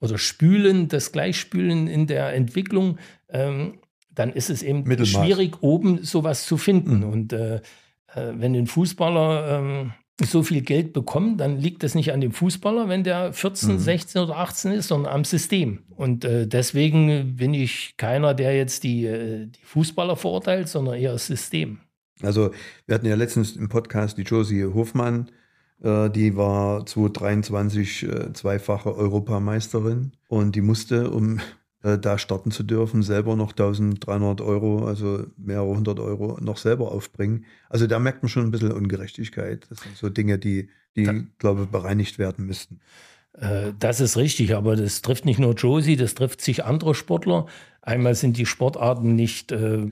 [0.00, 3.78] oder Spülen, das Gleichspülen in der Entwicklung, ähm,
[4.10, 5.08] dann ist es eben Mittelmaß.
[5.08, 7.04] schwierig, oben sowas zu finden.
[7.04, 7.60] Und äh, äh
[8.34, 12.88] wenn ein Fußballer ähm, so viel Geld bekommen, dann liegt das nicht an dem Fußballer,
[12.88, 13.78] wenn der 14, mhm.
[13.78, 15.84] 16 oder 18 ist, sondern am System.
[15.90, 21.12] Und äh, deswegen bin ich keiner, der jetzt die, äh, die Fußballer verurteilt, sondern eher
[21.12, 21.80] das System.
[22.22, 22.50] Also
[22.86, 25.39] wir hatten ja letztens im Podcast die Josie Hofmann, äh,
[25.82, 31.40] die war 2023 äh, zweifache Europameisterin und die musste, um
[31.82, 36.92] äh, da starten zu dürfen, selber noch 1300 Euro, also mehrere hundert Euro noch selber
[36.92, 37.46] aufbringen.
[37.68, 39.66] Also da merkt man schon ein bisschen Ungerechtigkeit.
[39.70, 42.80] Das sind so Dinge, die, die glaube ich, bereinigt werden müssten.
[43.32, 47.46] Äh, das ist richtig, aber das trifft nicht nur Josie, das trifft sich andere Sportler.
[47.82, 49.88] Einmal sind die Sportarten nicht, äh, äh,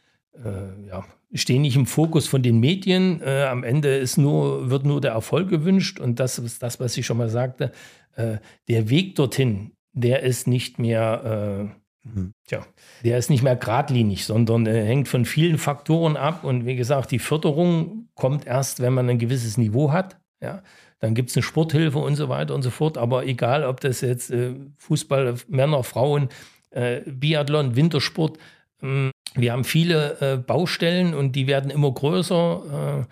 [0.87, 3.21] ja, stehen nicht im Fokus von den Medien.
[3.23, 6.97] Äh, am Ende ist nur, wird nur der Erfolg gewünscht und das ist das, was
[6.97, 7.73] ich schon mal sagte.
[8.17, 8.39] Äh,
[8.69, 11.71] der Weg dorthin, der ist nicht mehr,
[12.05, 12.33] äh, mhm.
[12.47, 12.65] tja,
[13.05, 16.45] der ist nicht mehr geradlinig, sondern äh, hängt von vielen Faktoren ab.
[16.45, 20.19] Und wie gesagt, die Förderung kommt erst, wenn man ein gewisses Niveau hat.
[20.41, 20.63] Ja,
[21.01, 22.97] dann gibt es eine Sporthilfe und so weiter und so fort.
[22.97, 26.29] Aber egal, ob das jetzt äh, Fußball, Männer, Frauen,
[26.71, 28.39] äh, Biathlon, Wintersport,
[28.83, 33.07] ähm, wir haben viele äh, Baustellen und die werden immer größer.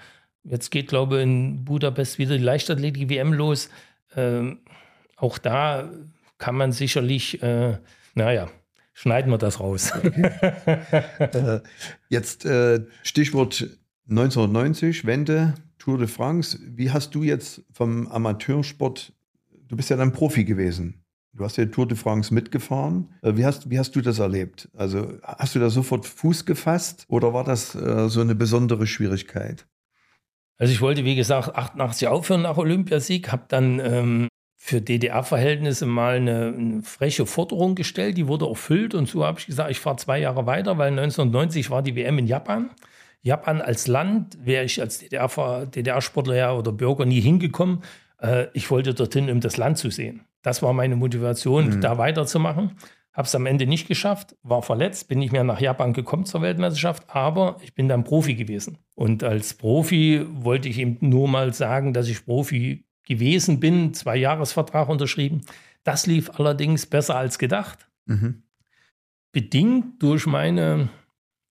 [0.44, 3.68] Äh, jetzt geht, glaube ich, in Budapest wieder die Leichtathletik-WM los.
[4.16, 4.60] Ähm,
[5.16, 5.90] auch da
[6.38, 7.78] kann man sicherlich, äh,
[8.14, 8.48] naja,
[8.92, 9.90] schneiden wir das raus.
[10.00, 11.60] äh,
[12.08, 13.66] jetzt äh, Stichwort
[14.08, 16.58] 1990, Wende, Tour de France.
[16.66, 19.12] Wie hast du jetzt vom Amateursport,
[19.68, 21.02] du bist ja dann Profi gewesen.
[21.36, 23.14] Du hast ja Tour de France mitgefahren.
[23.22, 24.68] Äh, wie hast, wie hast du das erlebt?
[24.74, 29.66] Also hast du da sofort Fuß gefasst oder war das äh, so eine besondere Schwierigkeit?
[30.58, 36.16] Also ich wollte, wie gesagt, 88 aufhören nach Olympiasieg, habe dann ähm, für DDR-Verhältnisse mal
[36.16, 39.96] eine, eine, freche Forderung gestellt, die wurde erfüllt und so habe ich gesagt, ich fahre
[39.96, 42.70] zwei Jahre weiter, weil 1990 war die WM in Japan.
[43.20, 47.82] Japan als Land wäre ich als DDR-Sportler DDR oder Bürger nie hingekommen.
[48.18, 50.22] Äh, ich wollte dorthin, um das Land zu sehen.
[50.46, 51.80] Das war meine Motivation, mhm.
[51.80, 52.76] da weiterzumachen.
[53.12, 56.40] Habe es am Ende nicht geschafft, war verletzt, bin nicht mehr nach Japan gekommen zur
[56.40, 58.78] Weltmeisterschaft, aber ich bin dann Profi gewesen.
[58.94, 64.14] Und als Profi wollte ich eben nur mal sagen, dass ich Profi gewesen bin, zwei
[64.18, 65.40] Jahresvertrag unterschrieben.
[65.82, 67.88] Das lief allerdings besser als gedacht.
[68.04, 68.44] Mhm.
[69.32, 70.90] Bedingt durch meine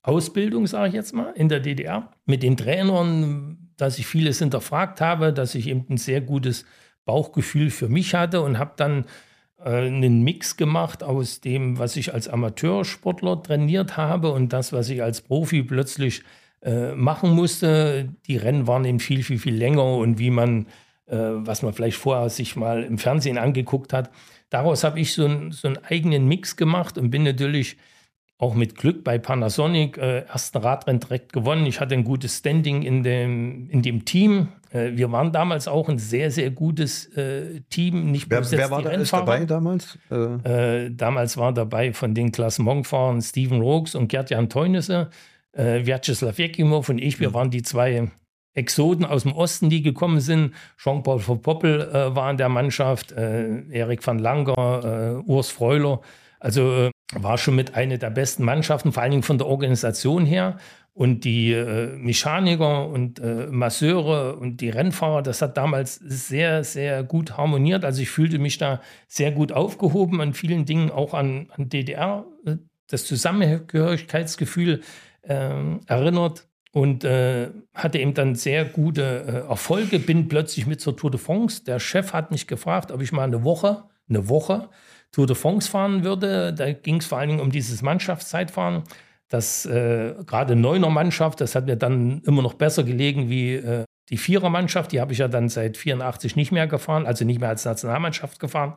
[0.03, 5.01] Ausbildung, sage ich jetzt mal, in der DDR, mit den Trainern, dass ich vieles hinterfragt
[5.01, 6.63] habe, dass ich eben ein sehr gutes
[7.05, 9.05] Bauchgefühl für mich hatte und habe dann
[9.59, 14.89] äh, einen Mix gemacht aus dem, was ich als Amateursportler trainiert habe und das, was
[14.89, 16.23] ich als Profi plötzlich
[16.61, 18.09] äh, machen musste.
[18.27, 20.67] Die Rennen waren eben viel, viel, viel länger und wie man,
[21.07, 24.09] äh, was man vielleicht vorher sich mal im Fernsehen angeguckt hat.
[24.49, 27.77] Daraus habe ich so, ein, so einen eigenen Mix gemacht und bin natürlich
[28.37, 31.65] auch mit Glück bei Panasonic äh, ersten Radrennen direkt gewonnen.
[31.65, 34.49] Ich hatte ein gutes Standing in dem, in dem Team.
[34.71, 38.11] Äh, wir waren damals auch ein sehr, sehr gutes äh, Team.
[38.11, 39.97] Nicht wer, wer war da dabei damals?
[40.11, 40.85] Äh.
[40.85, 45.09] Äh, damals war dabei von den Klassementfahrern Steven Rooks und Gerd-Jan Teunisse,
[45.53, 47.21] äh, Vyacheslav Jekimov und ich.
[47.21, 47.33] Wir mhm.
[47.33, 48.11] waren die zwei
[48.53, 50.53] Exoden aus dem Osten, die gekommen sind.
[50.77, 56.01] Jean-Paul Poppel äh, war in der Mannschaft, Erik van Langer, Urs Freuler.
[56.39, 60.57] Also war schon mit einer der besten Mannschaften, vor allen Dingen von der Organisation her.
[60.93, 67.03] Und die äh, Mechaniker und äh, Masseure und die Rennfahrer, das hat damals sehr, sehr
[67.03, 67.83] gut harmoniert.
[67.83, 72.25] Also ich fühlte mich da sehr gut aufgehoben an vielen Dingen, auch an, an DDR,
[72.45, 72.55] äh,
[72.87, 74.83] das Zusammengehörigkeitsgefühl
[75.23, 75.49] äh,
[75.85, 79.01] erinnert und äh, hatte eben dann sehr gute
[79.45, 79.99] äh, Erfolge.
[79.99, 81.65] Bin plötzlich mit zur Tour de France.
[81.65, 84.69] Der Chef hat mich gefragt, ob ich mal eine Woche, eine Woche
[85.15, 86.53] Tour de France fahren würde.
[86.53, 88.83] Da ging es vor allen Dingen um dieses Mannschaftszeitfahren.
[89.29, 93.85] Das äh, gerade neuner Mannschaft, das hat mir dann immer noch besser gelegen wie äh,
[94.09, 94.91] die Vierermannschaft.
[94.91, 98.41] Die habe ich ja dann seit 84 nicht mehr gefahren, also nicht mehr als Nationalmannschaft
[98.41, 98.75] gefahren.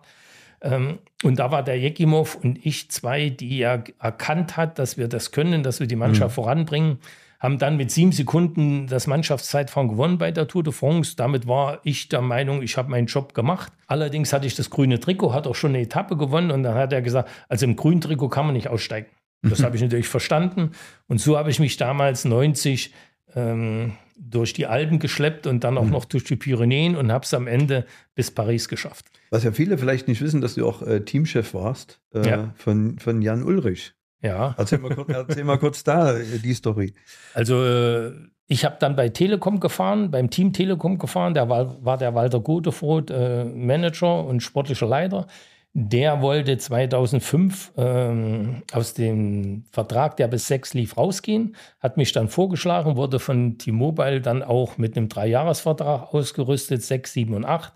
[0.62, 5.08] Ähm, und da war der Jekimov und ich zwei, die ja erkannt hat, dass wir
[5.08, 6.42] das können, dass wir die Mannschaft mhm.
[6.42, 6.98] voranbringen
[7.38, 11.14] haben dann mit sieben Sekunden das Mannschaftszeitfahren gewonnen bei der Tour de France.
[11.16, 13.72] Damit war ich der Meinung, ich habe meinen Job gemacht.
[13.86, 16.92] Allerdings hatte ich das grüne Trikot, hat auch schon eine Etappe gewonnen und dann hat
[16.92, 19.08] er gesagt, also im grünen Trikot kann man nicht aussteigen.
[19.42, 19.64] Das mhm.
[19.64, 20.72] habe ich natürlich verstanden.
[21.06, 22.92] Und so habe ich mich damals 90
[23.34, 25.90] ähm, durch die Alpen geschleppt und dann auch mhm.
[25.90, 29.06] noch durch die Pyrenäen und habe es am Ende bis Paris geschafft.
[29.30, 32.54] Was ja viele vielleicht nicht wissen, dass du auch äh, Teamchef warst äh, ja.
[32.56, 33.94] von, von Jan Ulrich.
[34.22, 34.54] Ja.
[34.58, 36.92] Erzähl mal, erzähl mal kurz da die Story.
[37.34, 38.12] Also äh,
[38.46, 41.34] ich habe dann bei Telekom gefahren, beim Team Telekom gefahren.
[41.34, 45.26] Da war, war der Walter Godefroth äh, Manager und sportlicher Leiter.
[45.74, 52.28] Der wollte 2005 ähm, aus dem Vertrag, der bis sechs lief, rausgehen, hat mich dann
[52.28, 57.74] vorgeschlagen, wurde von T-Mobile dann auch mit einem Dreijahresvertrag ausgerüstet, sechs, sieben und acht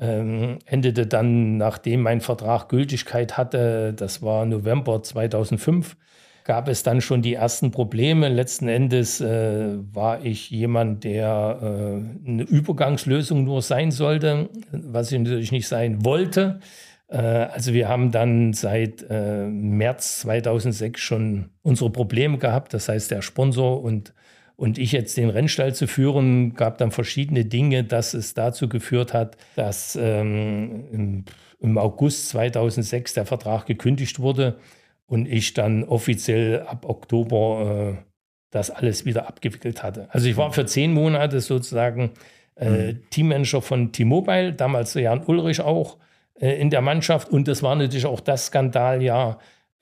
[0.00, 5.96] ähm, endete dann, nachdem mein Vertrag Gültigkeit hatte, das war November 2005,
[6.44, 8.28] gab es dann schon die ersten Probleme.
[8.28, 15.18] Letzten Endes äh, war ich jemand, der äh, eine Übergangslösung nur sein sollte, was ich
[15.18, 16.60] natürlich nicht sein wollte.
[17.08, 22.72] Äh, also wir haben dann seit äh, März 2006 schon unsere Probleme gehabt.
[22.72, 24.14] Das heißt, der Sponsor und
[24.58, 29.14] und ich jetzt den Rennstall zu führen, gab dann verschiedene Dinge, dass es dazu geführt
[29.14, 31.24] hat, dass ähm, im,
[31.60, 34.58] im, August 2006 der Vertrag gekündigt wurde
[35.06, 38.02] und ich dann offiziell ab Oktober äh,
[38.50, 40.08] das alles wieder abgewickelt hatte.
[40.10, 42.10] Also ich war für zehn Monate sozusagen
[42.56, 43.02] äh, mhm.
[43.10, 45.98] Teammanager von T-Mobile, damals Jan Ulrich auch
[46.40, 49.38] äh, in der Mannschaft und das war natürlich auch das Skandaljahr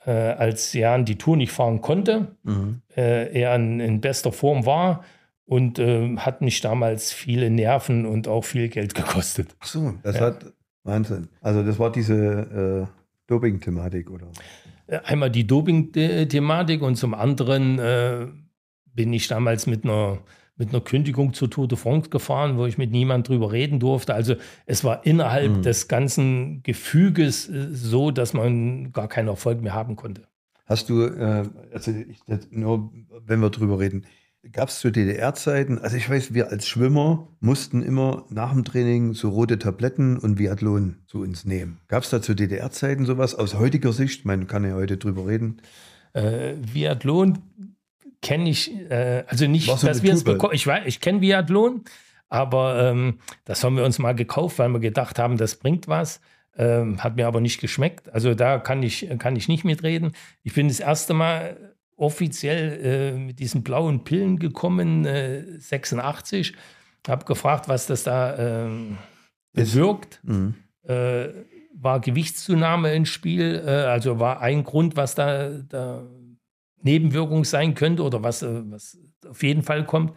[0.07, 2.29] äh, als Jan die Tour nicht fahren konnte.
[2.45, 2.81] Mhm.
[2.97, 5.05] Äh, er in, in, bester Form war
[5.45, 9.55] und äh, hat mich damals viele Nerven und auch viel Geld gekostet.
[9.61, 10.23] Ach so, das ja.
[10.23, 10.53] hat
[10.85, 11.29] Wahnsinn.
[11.41, 12.93] Also das war diese äh,
[13.27, 14.29] Doping-Thematik, oder?
[14.87, 18.27] Äh, einmal die Doping-Thematik und zum anderen äh,
[18.95, 20.19] bin ich damals mit einer
[20.57, 24.15] mit einer Kündigung zur Tour de France gefahren, wo ich mit niemand drüber reden durfte.
[24.15, 25.63] Also es war innerhalb mhm.
[25.63, 30.23] des ganzen Gefüges äh, so, dass man gar keinen Erfolg mehr haben konnte.
[30.65, 32.91] Hast du, äh, also ich, nur
[33.25, 34.05] wenn wir drüber reden,
[34.53, 39.13] gab es zu DDR-Zeiten, also ich weiß, wir als Schwimmer mussten immer nach dem Training
[39.15, 41.79] so rote Tabletten und Viathlon zu uns nehmen.
[41.89, 44.25] Gab es da zu DDR-Zeiten sowas aus heutiger Sicht?
[44.25, 45.61] Man kann ja heute drüber reden.
[46.13, 47.39] Äh, Viathlon
[48.27, 50.53] kenne ich, äh, also nicht, dass wir es bekommen.
[50.53, 51.85] Ich, ich kenne Biathlon,
[52.29, 56.21] Aber ähm, das haben wir uns mal gekauft, weil wir gedacht haben, das bringt was.
[56.59, 58.13] Ähm, hat mir aber nicht geschmeckt.
[58.13, 60.13] Also da kann ich, kann ich nicht mitreden.
[60.43, 66.55] Ich bin das erste Mal offiziell äh, mit diesen blauen Pillen gekommen, äh, 86.
[67.07, 68.69] Habe gefragt, was das da
[69.53, 70.21] bewirkt.
[70.25, 70.55] Mhm.
[70.83, 71.29] Äh,
[71.79, 76.03] war Gewichtszunahme ins Spiel, äh, also war ein Grund, was da, da
[76.83, 78.99] Nebenwirkung sein könnte oder was, äh, was
[79.29, 80.17] auf jeden Fall kommt.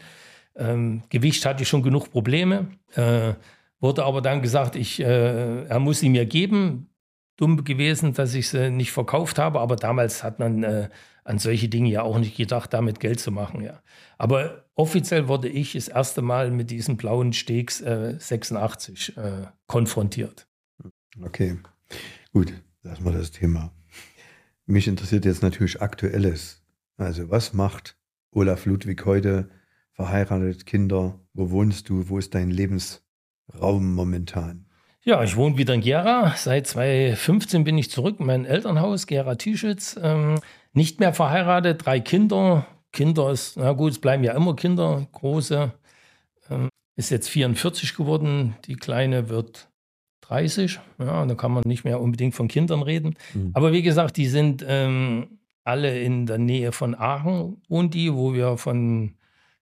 [0.55, 2.67] Ähm, Gewicht hatte ich schon genug Probleme.
[2.93, 3.33] Äh,
[3.79, 6.89] wurde aber dann gesagt, ich, äh, er muss sie mir geben.
[7.37, 10.89] Dumm gewesen, dass ich sie nicht verkauft habe, aber damals hat man äh,
[11.23, 13.61] an solche Dinge ja auch nicht gedacht, damit Geld zu machen.
[13.61, 13.81] Ja.
[14.17, 20.47] Aber offiziell wurde ich das erste Mal mit diesen blauen Steaks 86 äh, konfrontiert.
[21.23, 21.57] Okay,
[22.33, 22.51] gut,
[22.83, 23.71] lassen wir das Thema.
[24.69, 26.61] Mich interessiert jetzt natürlich Aktuelles.
[26.95, 27.97] Also was macht
[28.29, 29.49] Olaf Ludwig heute?
[29.93, 32.07] Verheiratet, Kinder, wo wohnst du?
[32.07, 34.67] Wo ist dein Lebensraum momentan?
[35.01, 36.35] Ja, ich wohne wieder in Gera.
[36.37, 39.99] Seit 2015 bin ich zurück in mein Elternhaus, Gera Tischitz.
[39.99, 40.39] Ähm,
[40.73, 42.67] nicht mehr verheiratet, drei Kinder.
[42.91, 45.73] Kinder ist, na gut, es bleiben ja immer Kinder, große.
[46.51, 48.55] Ähm, ist jetzt 44 geworden.
[48.65, 49.68] Die Kleine wird
[50.29, 50.79] 30.
[50.99, 53.15] Ja, da kann man nicht mehr unbedingt von Kindern reden.
[53.33, 53.51] Mhm.
[53.53, 58.33] Aber wie gesagt, die sind ähm, alle in der Nähe von Aachen und die, wo
[58.33, 59.15] wir von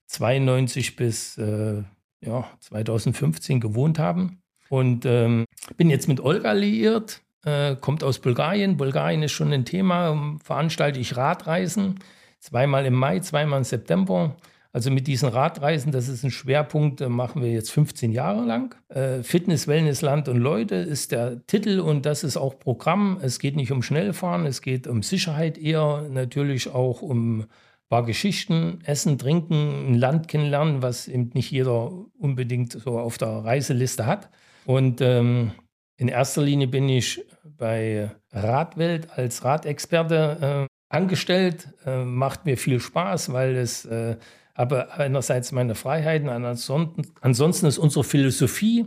[0.07, 1.83] 92 bis äh,
[2.21, 4.41] ja, 2015 gewohnt haben.
[4.69, 5.45] Und ähm,
[5.77, 8.77] bin jetzt mit Olga liiert, äh, kommt aus Bulgarien.
[8.77, 10.37] Bulgarien ist schon ein Thema.
[10.43, 12.01] Veranstalte ich Radreisen,
[12.41, 14.37] zweimal im Mai, zweimal im September.
[14.77, 18.75] Also mit diesen Radreisen, das ist ein Schwerpunkt, machen wir jetzt 15 Jahre lang.
[18.91, 23.19] Äh, Fitness, Wellness, Land und Leute ist der Titel und das ist auch Programm.
[23.23, 27.47] Es geht nicht um Schnellfahren, es geht um Sicherheit eher, natürlich auch um ein
[27.89, 33.29] paar Geschichten, Essen, Trinken, ein Land kennenlernen, was eben nicht jeder unbedingt so auf der
[33.29, 34.29] Reiseliste hat.
[34.67, 35.53] Und ähm,
[35.97, 41.67] in erster Linie bin ich bei Radwelt als Radexperte äh, angestellt.
[41.87, 44.17] Äh, macht mir viel Spaß, weil es äh,
[44.57, 48.87] aber einerseits meine Freiheiten, ansonsten, ansonsten ist unsere Philosophie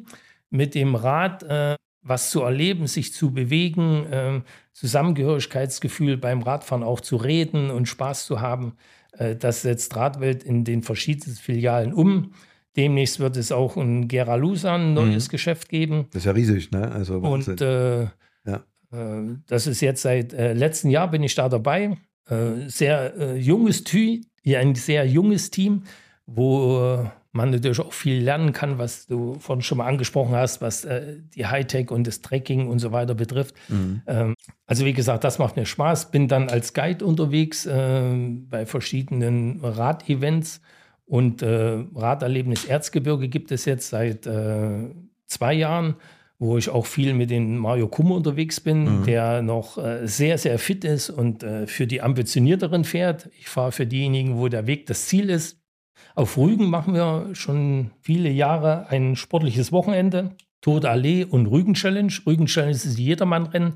[0.50, 4.42] mit dem Rad äh, was zu erleben, sich zu bewegen, äh,
[4.74, 8.74] Zusammengehörigkeitsgefühl beim Radfahren auch zu reden und Spaß zu haben.
[9.12, 12.34] Äh, das setzt Radwelt in den verschiedensten Filialen um.
[12.76, 15.32] Demnächst wird es auch in Geralusa ein neues mhm.
[15.32, 16.08] Geschäft geben.
[16.12, 16.90] Das ist ja riesig, ne?
[16.92, 18.04] Also und äh,
[18.46, 18.64] ja.
[18.92, 21.98] Äh, das ist jetzt seit äh, letztem Jahr bin ich da dabei.
[22.28, 25.84] Äh, sehr junges Team, hier ein sehr junges Team,
[26.26, 30.84] wo man natürlich auch viel lernen kann, was du vorhin schon mal angesprochen hast, was
[30.86, 33.56] äh, die Hightech und das Tracking und so weiter betrifft.
[33.68, 34.02] Mhm.
[34.08, 34.36] Ähm,
[34.66, 36.12] also wie gesagt, das macht mir Spaß.
[36.12, 38.02] Bin dann als Guide unterwegs äh,
[38.50, 40.62] bei verschiedenen Radevents
[41.06, 44.90] und äh, Raderlebnis Erzgebirge gibt es jetzt seit äh,
[45.26, 45.96] zwei Jahren
[46.40, 49.04] wo ich auch viel mit dem Mario Kummer unterwegs bin, mhm.
[49.04, 53.30] der noch äh, sehr, sehr fit ist und äh, für die ambitionierteren fährt.
[53.38, 55.60] Ich fahre für diejenigen, wo der Weg das Ziel ist.
[56.16, 60.32] Auf Rügen machen wir schon viele Jahre ein sportliches Wochenende.
[60.62, 62.12] Tour d'Allee und Rügen Challenge.
[62.26, 63.74] Rügen Challenge ist Jedermann-Rennen,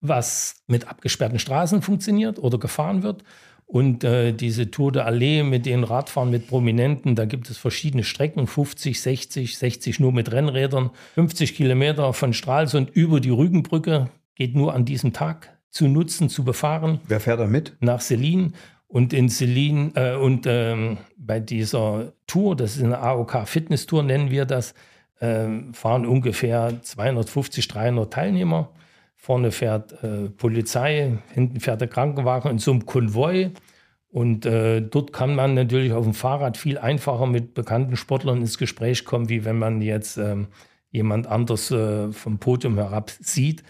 [0.00, 3.24] was mit abgesperrten Straßen funktioniert oder gefahren wird.
[3.66, 8.04] Und äh, diese Tour de Allee mit den Radfahren mit Prominenten, da gibt es verschiedene
[8.04, 14.54] Strecken, 50, 60, 60 nur mit Rennrädern, 50 Kilometer von Stralsund über die Rügenbrücke, geht
[14.54, 17.00] nur an diesem Tag zu nutzen, zu befahren.
[17.08, 17.76] Wer fährt da mit?
[17.80, 18.54] Nach Selin.
[18.86, 24.04] Und in Selin äh, und ähm, bei dieser Tour, das ist eine AOK Fitness Tour,
[24.04, 24.74] nennen wir das,
[25.18, 28.70] äh, fahren ungefähr 250, 300 Teilnehmer.
[29.24, 33.52] Vorne fährt äh, Polizei, hinten fährt der Krankenwagen in so einem Konvoi.
[34.10, 38.58] Und äh, dort kann man natürlich auf dem Fahrrad viel einfacher mit bekannten Sportlern ins
[38.58, 40.48] Gespräch kommen, wie wenn man jetzt ähm,
[40.90, 43.62] jemand anders äh, vom Podium herab sieht.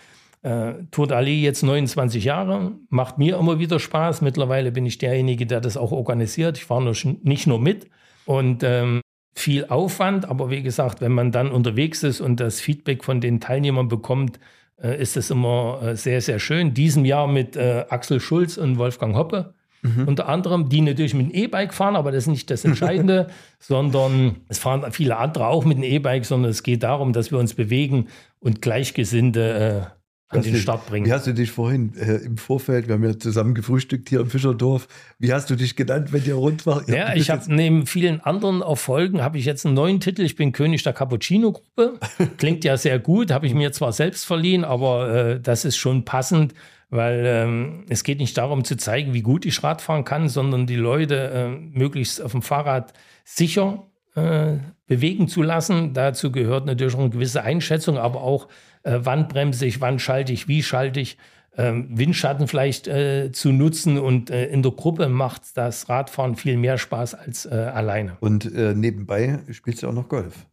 [0.42, 4.22] Äh, Tour d'Allee jetzt 29 Jahre, macht mir immer wieder Spaß.
[4.22, 6.58] Mittlerweile bin ich derjenige, der das auch organisiert.
[6.58, 6.92] Ich fahre
[7.22, 7.88] nicht nur mit.
[8.26, 9.02] Und ähm,
[9.36, 13.38] viel Aufwand, aber wie gesagt, wenn man dann unterwegs ist und das Feedback von den
[13.38, 14.40] Teilnehmern bekommt,
[14.82, 16.74] äh, ist es immer äh, sehr, sehr schön.
[16.74, 19.54] Diesem Jahr mit äh, Axel Schulz und Wolfgang Hoppe.
[19.82, 20.08] Mhm.
[20.08, 24.36] Unter anderem, die natürlich mit dem E-Bike fahren, aber das ist nicht das Entscheidende, sondern
[24.48, 27.54] es fahren viele andere auch mit dem E-Bike, sondern es geht darum, dass wir uns
[27.54, 28.08] bewegen
[28.40, 31.06] und Gleichgesinnte äh, an den Start bringen.
[31.06, 34.30] Wie hast du dich vorhin äh, im Vorfeld, wir haben ja zusammen gefrühstückt hier im
[34.30, 36.88] Fischerdorf, wie hast du dich genannt, wenn ihr rund war?
[36.88, 40.52] Ja, ich habe neben vielen anderen Erfolgen, habe ich jetzt einen neuen Titel, ich bin
[40.52, 41.98] König der Cappuccino-Gruppe.
[42.38, 46.04] Klingt ja sehr gut, habe ich mir zwar selbst verliehen, aber äh, das ist schon
[46.04, 46.54] passend,
[46.90, 50.66] weil ähm, es geht nicht darum zu zeigen, wie gut ich Rad fahren kann, sondern
[50.66, 52.92] die Leute äh, möglichst auf dem Fahrrad
[53.24, 55.92] sicher äh, bewegen zu lassen.
[55.92, 58.48] Dazu gehört natürlich auch eine gewisse Einschätzung, aber auch,
[58.84, 61.18] äh, wann bremse ich, wann schalte ich, wie schalte ich.
[61.56, 66.56] Ähm, Windschatten vielleicht äh, zu nutzen und äh, in der Gruppe macht das Radfahren viel
[66.56, 68.16] mehr Spaß als äh, alleine.
[68.18, 70.46] Und äh, nebenbei spielst du auch noch Golf?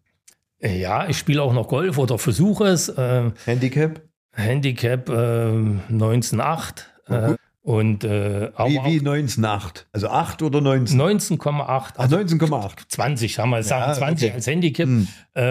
[0.59, 2.93] Äh, ja, ich spiele auch noch Golf oder versuche es.
[2.95, 4.01] Ähm, Handicap?
[4.33, 6.83] Handicap 19,8.
[7.09, 9.85] Oh, und äh, wie, wie 19,8?
[9.91, 10.99] Also 8 oder 19?
[10.99, 11.63] 19,8.
[11.67, 12.71] Ach, 19,8.
[12.87, 14.35] 20, haben wir sagen, ja, 20 okay.
[14.35, 14.87] als Handicap.
[14.87, 15.07] Hm.
[15.35, 15.41] Äh,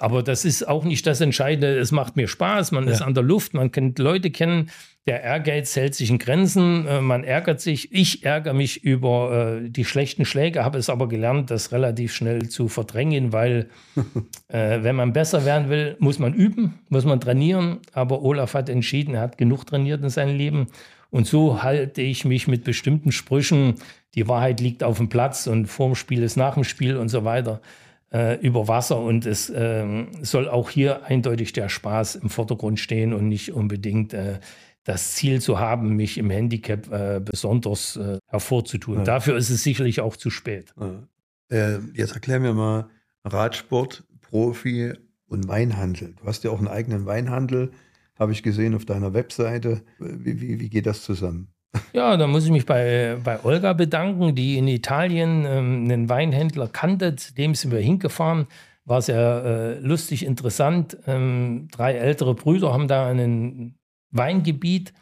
[0.00, 1.78] aber das ist auch nicht das Entscheidende.
[1.78, 2.90] Es macht mir Spaß, man ja.
[2.90, 4.70] ist an der Luft, man kennt Leute kennen.
[5.06, 7.92] Der Ehrgeiz hält sich in Grenzen, äh, man ärgert sich.
[7.92, 12.48] Ich ärgere mich über äh, die schlechten Schläge, habe es aber gelernt, das relativ schnell
[12.48, 13.70] zu verdrängen, weil
[14.48, 17.78] äh, wenn man besser werden will, muss man üben, muss man trainieren.
[17.92, 20.66] Aber Olaf hat entschieden, er hat genug trainiert in seinem Leben
[21.10, 23.74] und so halte ich mich mit bestimmten Sprüchen,
[24.14, 27.24] die Wahrheit liegt auf dem Platz und vorm Spiel ist nach dem Spiel und so
[27.24, 27.60] weiter,
[28.12, 29.00] äh, über Wasser.
[29.00, 34.14] Und es äh, soll auch hier eindeutig der Spaß im Vordergrund stehen und nicht unbedingt
[34.14, 34.40] äh,
[34.84, 38.98] das Ziel zu haben, mich im Handicap äh, besonders äh, hervorzutun.
[38.98, 39.04] Ja.
[39.04, 40.74] Dafür ist es sicherlich auch zu spät.
[40.80, 41.08] Ja.
[41.50, 42.88] Äh, jetzt erklär mir mal
[43.24, 44.94] Radsport, Profi
[45.26, 46.14] und Weinhandel.
[46.20, 47.72] Du hast ja auch einen eigenen Weinhandel
[48.20, 49.82] habe ich gesehen auf deiner Webseite.
[49.98, 51.48] Wie, wie, wie geht das zusammen?
[51.92, 56.68] Ja, da muss ich mich bei, bei Olga bedanken, die in Italien ähm, einen Weinhändler
[56.68, 58.46] kannte, zu dem sind wir hingefahren.
[58.84, 60.98] War sehr äh, lustig, interessant.
[61.06, 63.76] Ähm, drei ältere Brüder haben da ein
[64.10, 64.92] Weingebiet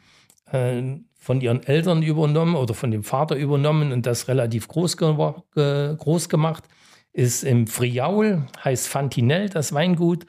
[0.53, 0.83] äh,
[1.17, 6.29] von ihren Eltern übernommen oder von dem Vater übernommen und das relativ groß, ge groß
[6.29, 6.65] gemacht.
[7.13, 10.27] Ist im Friaul, heißt Fantinel, das Weingut.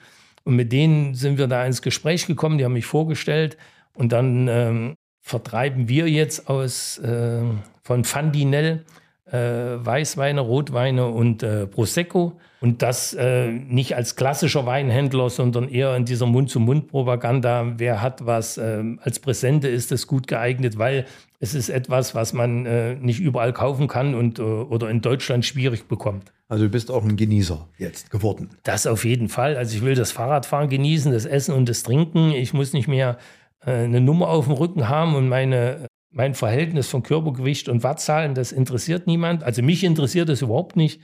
[0.50, 3.56] Und mit denen sind wir da ins Gespräch gekommen, die haben mich vorgestellt.
[3.94, 7.44] Und dann ähm, vertreiben wir jetzt aus äh,
[7.84, 8.84] von Fandinel
[9.28, 12.40] äh, Weißweine, Rotweine und äh, Prosecco.
[12.62, 17.74] Und das äh, nicht als klassischer Weinhändler, sondern eher in dieser Mund-zu-Mund-Propaganda.
[17.78, 21.06] Wer hat was äh, als Präsente, ist das gut geeignet, weil
[21.40, 25.88] es ist etwas, was man äh, nicht überall kaufen kann und, oder in Deutschland schwierig
[25.88, 26.34] bekommt.
[26.50, 28.50] Also du bist auch ein Genießer jetzt geworden.
[28.64, 29.56] Das auf jeden Fall.
[29.56, 32.32] Also ich will das Fahrradfahren genießen, das Essen und das Trinken.
[32.32, 33.20] Ich muss nicht mehr
[33.64, 38.34] äh, eine Nummer auf dem Rücken haben und meine, mein Verhältnis von Körpergewicht und Wattzahlen,
[38.34, 39.44] das interessiert niemand.
[39.44, 41.02] Also mich interessiert das überhaupt nicht.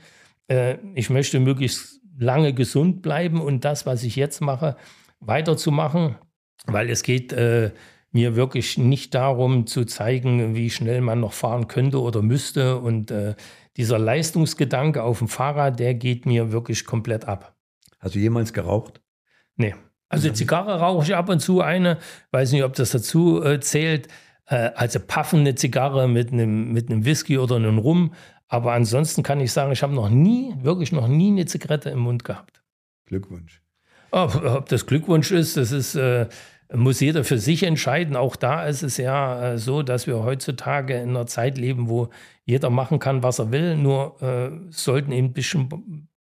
[0.48, 4.76] Äh, ich möchte möglichst lange gesund bleiben und das, was ich jetzt mache,
[5.20, 6.16] weiterzumachen,
[6.66, 7.70] weil es geht äh,
[8.10, 13.12] mir wirklich nicht darum zu zeigen, wie schnell man noch fahren könnte oder müsste und
[13.12, 13.36] äh,
[13.76, 17.56] dieser Leistungsgedanke auf dem Fahrrad, der geht mir wirklich komplett ab.
[17.98, 19.00] Hast du jemals geraucht?
[19.56, 19.74] Nee.
[20.08, 21.98] Also Zigarre rauche ich ab und zu eine,
[22.30, 24.08] weiß nicht, ob das dazu äh, zählt.
[24.46, 28.14] Äh, also paffen eine Zigarre mit einem mit einem Whisky oder einem Rum.
[28.48, 31.98] Aber ansonsten kann ich sagen, ich habe noch nie, wirklich noch nie eine Zigarette im
[31.98, 32.62] Mund gehabt.
[33.06, 33.62] Glückwunsch.
[34.12, 36.28] Ob, ob das Glückwunsch ist, das ist, äh,
[36.74, 38.16] muss jeder für sich entscheiden.
[38.16, 42.08] Auch da ist es ja äh, so, dass wir heutzutage in einer Zeit leben, wo
[42.44, 45.68] jeder machen kann, was er will, nur äh, sollten eben ein bisschen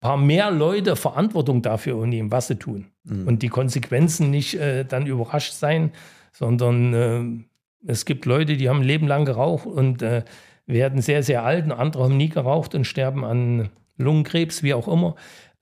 [0.00, 2.86] paar mehr Leute Verantwortung dafür übernehmen, was sie tun.
[3.04, 3.26] Mhm.
[3.26, 5.92] Und die Konsequenzen nicht äh, dann überrascht sein,
[6.32, 10.24] sondern äh, es gibt Leute, die haben ein Leben lang geraucht und äh,
[10.66, 14.88] werden sehr, sehr alt und andere haben nie geraucht und sterben an Lungenkrebs, wie auch
[14.88, 15.14] immer.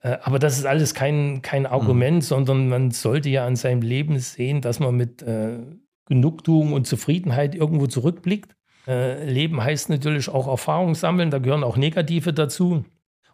[0.03, 2.21] Äh, aber das ist alles kein, kein Argument, mhm.
[2.21, 5.57] sondern man sollte ja an seinem Leben sehen, dass man mit äh,
[6.05, 8.55] Genugtuung und Zufriedenheit irgendwo zurückblickt
[8.87, 12.85] äh, Leben heißt natürlich auch Erfahrung sammeln, da gehören auch negative dazu.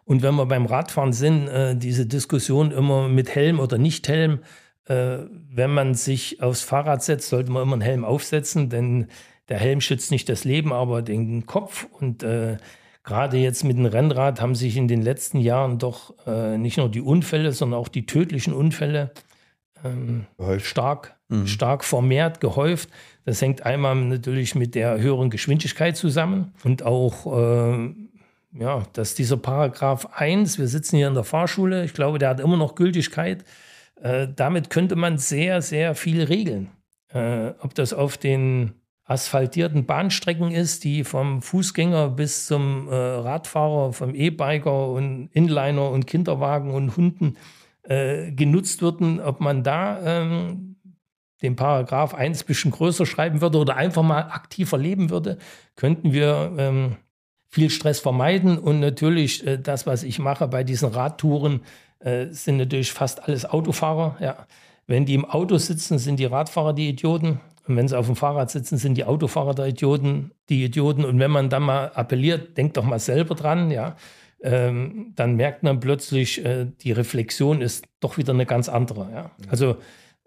[0.04, 4.40] Und wenn wir beim Radfahren sind, äh, diese Diskussion immer mit Helm oder nicht Helm,
[4.86, 5.18] äh,
[5.52, 9.08] wenn man sich aufs Fahrrad setzt, sollte man immer einen Helm aufsetzen, denn
[9.48, 11.86] der Helm schützt nicht das Leben, aber den Kopf.
[11.98, 12.56] Und äh,
[13.10, 16.88] gerade jetzt mit dem Rennrad haben sich in den letzten Jahren doch äh, nicht nur
[16.88, 19.10] die Unfälle, sondern auch die tödlichen Unfälle
[19.84, 20.26] ähm,
[20.58, 21.48] stark, mhm.
[21.48, 22.88] stark vermehrt, gehäuft.
[23.24, 27.94] Das hängt einmal natürlich mit der höheren Geschwindigkeit zusammen und auch, äh,
[28.52, 32.38] ja, dass dieser Paragraph 1, wir sitzen hier in der Fahrschule, ich glaube, der hat
[32.38, 33.44] immer noch Gültigkeit.
[34.00, 36.70] Äh, damit könnte man sehr, sehr viel regeln.
[37.12, 38.79] Äh, ob das auf den
[39.10, 46.06] asphaltierten Bahnstrecken ist, die vom Fußgänger bis zum äh, Radfahrer, vom E-Biker und Inliner und
[46.06, 47.36] Kinderwagen und Hunden
[47.82, 50.76] äh, genutzt würden, ob man da ähm,
[51.42, 55.38] den Paragraph 1 ein bisschen größer schreiben würde oder einfach mal aktiver leben würde,
[55.74, 56.96] könnten wir ähm,
[57.48, 58.58] viel Stress vermeiden.
[58.58, 61.62] Und natürlich, äh, das, was ich mache bei diesen Radtouren,
[61.98, 64.18] äh, sind natürlich fast alles Autofahrer.
[64.20, 64.46] Ja.
[64.86, 67.40] Wenn die im Auto sitzen, sind die Radfahrer die Idioten.
[67.66, 71.04] Und wenn sie auf dem Fahrrad sitzen, sind die Autofahrer der Idioten, die Idioten.
[71.04, 73.96] Und wenn man dann mal appelliert, denkt doch mal selber dran, ja.
[74.42, 79.08] ähm, dann merkt man plötzlich, äh, die Reflexion ist doch wieder eine ganz andere.
[79.12, 79.30] Ja?
[79.48, 79.76] Also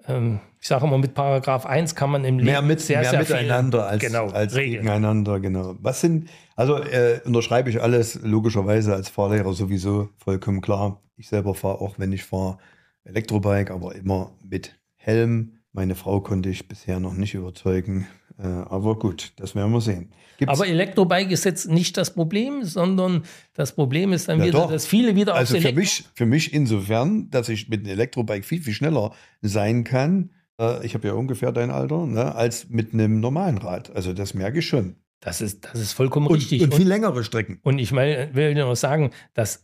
[0.07, 3.09] ähm, ich sage immer, mit Paragraph 1 kann man im mehr Leben mit, sehr, mehr
[3.09, 5.75] sehr miteinander viel, als, genau, als gegeneinander, genau.
[5.81, 11.01] Was sind, also äh, unterschreibe ich alles logischerweise als Fahrlehrer sowieso vollkommen klar.
[11.15, 12.57] Ich selber fahre auch, wenn ich fahre,
[13.05, 15.59] Elektrobike, aber immer mit Helm.
[15.73, 18.07] Meine Frau konnte ich bisher noch nicht überzeugen,
[18.37, 20.11] äh, aber gut, das werden wir sehen.
[20.37, 23.23] Gibt's aber Elektrobike ist jetzt nicht das Problem, sondern
[23.55, 24.71] das Problem ist dann ja, wieder, doch.
[24.71, 28.43] dass viele wieder also aufs für mich, für mich insofern, dass ich mit einem Elektrobike
[28.43, 32.93] viel, viel schneller sein kann, äh, ich habe ja ungefähr dein Alter, ne, als mit
[32.93, 33.95] einem normalen Rad.
[33.95, 34.95] Also das merke ich schon.
[35.19, 36.61] Das ist, das ist vollkommen und, richtig.
[36.61, 37.59] Und viel längere Strecken.
[37.63, 39.63] Und ich will, will dir noch sagen, dass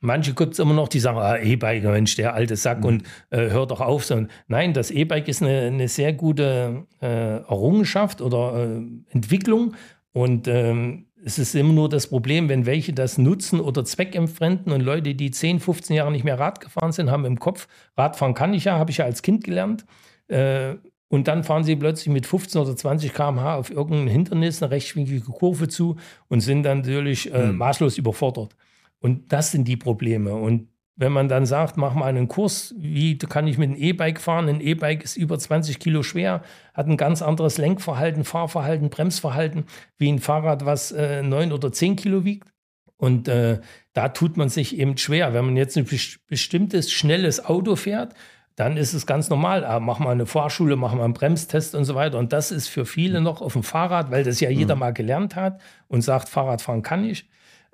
[0.00, 2.86] Manche gibt es immer noch, die sagen, ah, E-Bike, Mensch, der alte Sack mhm.
[2.86, 4.04] und äh, hört doch auf.
[4.04, 9.74] So, nein, das E-Bike ist eine, eine, sehr gute äh, Errungenschaft oder äh, Entwicklung.
[10.12, 14.80] Und ähm, es ist immer nur das Problem, wenn welche das nutzen oder zweckentfremden und
[14.80, 18.54] Leute, die 10, 15 Jahre nicht mehr Rad gefahren sind, haben im Kopf, Radfahren kann
[18.54, 19.84] ich ja, habe ich ja als Kind gelernt.
[20.28, 20.76] Äh,
[21.08, 25.26] und dann fahren sie plötzlich mit 15 oder 20 km/h auf irgendein Hindernis, eine rechtwinklige
[25.26, 25.96] Kurve zu
[26.28, 27.56] und sind dann natürlich mhm.
[27.58, 28.54] maßlos überfordert.
[29.00, 30.34] Und das sind die Probleme.
[30.34, 30.68] Und
[31.00, 34.48] wenn man dann sagt, mach mal einen Kurs, wie kann ich mit einem E-Bike fahren?
[34.48, 36.42] Ein E-Bike ist über 20 Kilo schwer,
[36.74, 39.64] hat ein ganz anderes Lenkverhalten, Fahrverhalten, Bremsverhalten
[39.96, 42.52] wie ein Fahrrad, was äh, 9 oder 10 Kilo wiegt.
[42.98, 43.60] Und äh,
[43.94, 45.32] da tut man sich eben schwer.
[45.32, 45.86] Wenn man jetzt ein
[46.28, 48.14] bestimmtes schnelles Auto fährt,
[48.56, 49.64] dann ist es ganz normal.
[49.64, 52.18] Ah, mach mal eine Fahrschule, mach mal einen Bremstest und so weiter.
[52.18, 54.80] Und das ist für viele noch auf dem Fahrrad, weil das ja jeder mhm.
[54.80, 57.26] mal gelernt hat und sagt, Fahrradfahren kann ich.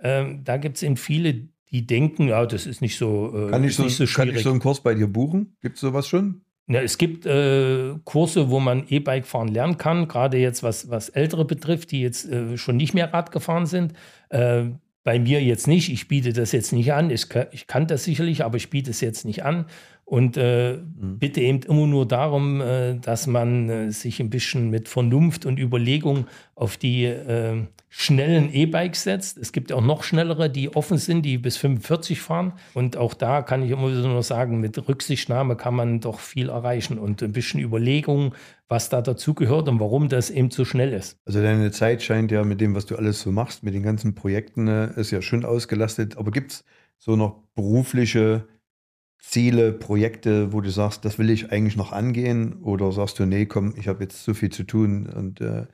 [0.03, 3.65] Ähm, da gibt es eben viele, die denken, ja, das ist nicht so, äh, kann
[3.65, 5.57] ich so, so Kann ich so einen Kurs bei dir buchen?
[5.63, 6.43] Gibt es sowas schon?
[6.69, 11.09] Ja, es gibt äh, Kurse, wo man E-Bike fahren lernen kann, gerade jetzt was, was
[11.09, 13.93] Ältere betrifft, die jetzt äh, schon nicht mehr Rad gefahren sind.
[14.31, 14.65] Äh,
[15.07, 15.89] bei mir jetzt nicht.
[15.89, 17.11] Ich biete das jetzt nicht an.
[17.11, 19.67] Ich, ich kann das sicherlich, aber ich biete es jetzt nicht an.
[20.09, 21.19] Und äh, mhm.
[21.19, 25.59] bitte eben immer nur darum, äh, dass man äh, sich ein bisschen mit Vernunft und
[25.59, 29.37] Überlegung auf die äh, schnellen E-Bikes setzt.
[29.37, 32.53] Es gibt auch noch schnellere, die offen sind, die bis 45 fahren.
[32.73, 36.51] Und auch da kann ich immer wieder nur sagen, mit Rücksichtnahme kann man doch viel
[36.51, 38.33] erreichen und ein bisschen Überlegung,
[38.69, 41.19] was da dazugehört und warum das eben so schnell ist.
[41.25, 44.15] Also deine Zeit scheint ja mit dem, was du alles so machst, mit den ganzen
[44.15, 46.17] Projekten, äh, ist ja schön ausgelastet.
[46.17, 46.65] Aber gibt es
[46.97, 48.47] so noch berufliche
[49.29, 52.63] Ziele, Projekte, wo du sagst, das will ich eigentlich noch angehen?
[52.63, 55.67] Oder sagst du, nee, komm, ich habe jetzt so viel zu tun und äh,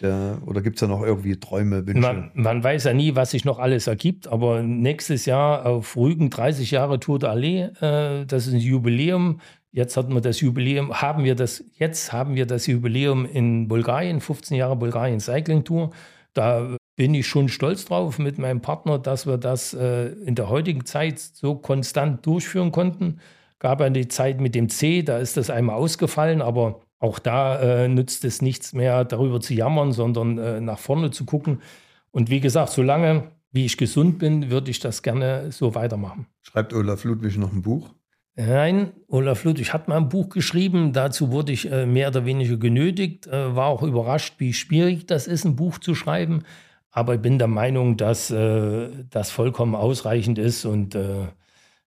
[0.00, 2.00] der, oder gibt es da noch irgendwie Träume, Wünsche?
[2.00, 6.30] Man, man, weiß ja nie, was sich noch alles ergibt, aber nächstes Jahr auf Rügen
[6.30, 9.40] 30 Jahre Tour de Allee, äh, das ist ein Jubiläum.
[9.70, 14.20] Jetzt hatten wir das Jubiläum, haben wir das, jetzt haben wir das Jubiläum in Bulgarien,
[14.20, 15.90] 15 Jahre Bulgarien Cycling Tour.
[16.34, 20.50] Da bin ich schon stolz drauf mit meinem Partner, dass wir das äh, in der
[20.50, 23.20] heutigen Zeit so konstant durchführen konnten.
[23.58, 27.58] Gab ja die Zeit mit dem C, da ist das einmal ausgefallen, aber auch da
[27.58, 31.62] äh, nützt es nichts mehr, darüber zu jammern, sondern äh, nach vorne zu gucken.
[32.10, 36.26] Und wie gesagt, solange wie ich gesund bin, würde ich das gerne so weitermachen.
[36.42, 37.88] Schreibt Olaf Ludwig noch ein Buch?
[38.36, 40.92] Nein, Olaf Ludwig hat mal ein Buch geschrieben.
[40.92, 43.26] Dazu wurde ich äh, mehr oder weniger genötigt.
[43.26, 46.42] Äh, war auch überrascht, wie schwierig das ist, ein Buch zu schreiben.
[46.90, 51.28] Aber ich bin der Meinung, dass äh, das vollkommen ausreichend ist und äh,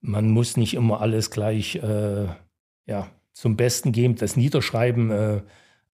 [0.00, 2.26] man muss nicht immer alles gleich äh,
[2.86, 5.10] ja, zum Besten geben, das Niederschreiben.
[5.10, 5.40] Äh,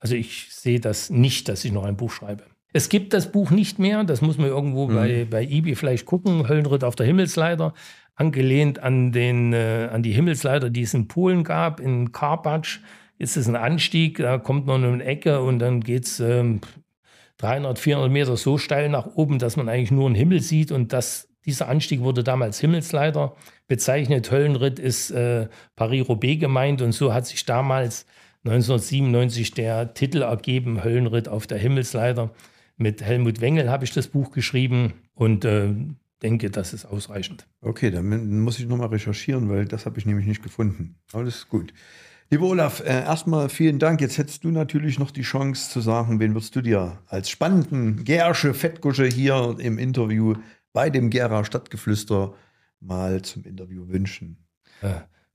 [0.01, 2.45] also ich sehe das nicht, dass ich noch ein Buch schreibe.
[2.73, 4.95] Es gibt das Buch nicht mehr, das muss man irgendwo mhm.
[4.95, 7.73] bei, bei eBay vielleicht gucken, Höllenritt auf der Himmelsleiter,
[8.15, 12.81] angelehnt an, den, äh, an die Himmelsleiter, die es in Polen gab, in Karpacz
[13.19, 16.61] ist es ein Anstieg, da kommt man um eine Ecke und dann geht es ähm,
[17.39, 20.73] 300, 400 Meter so steil nach oben, dass man eigentlich nur einen Himmel sieht.
[20.73, 23.37] Und das, dieser Anstieg wurde damals Himmelsleiter
[23.69, 24.31] bezeichnet.
[24.31, 26.83] Höllenritt ist äh, Paris-Roubaix gemeint.
[26.83, 28.07] Und so hat sich damals
[28.45, 32.31] 1997 der Titel ergeben, Höllenritt auf der Himmelsleiter.
[32.77, 35.75] Mit Helmut Wengel habe ich das Buch geschrieben und äh,
[36.23, 37.47] denke, das ist ausreichend.
[37.61, 40.97] Okay, dann muss ich nochmal recherchieren, weil das habe ich nämlich nicht gefunden.
[41.15, 41.73] Ist gut.
[42.29, 44.01] Lieber Olaf, äh, erstmal vielen Dank.
[44.01, 48.03] Jetzt hättest du natürlich noch die Chance zu sagen, wen würdest du dir als spannenden
[48.05, 50.35] Gersche Fettgusche hier im Interview
[50.73, 52.35] bei dem Gera Stadtgeflüster
[52.81, 54.45] mal zum Interview wünschen?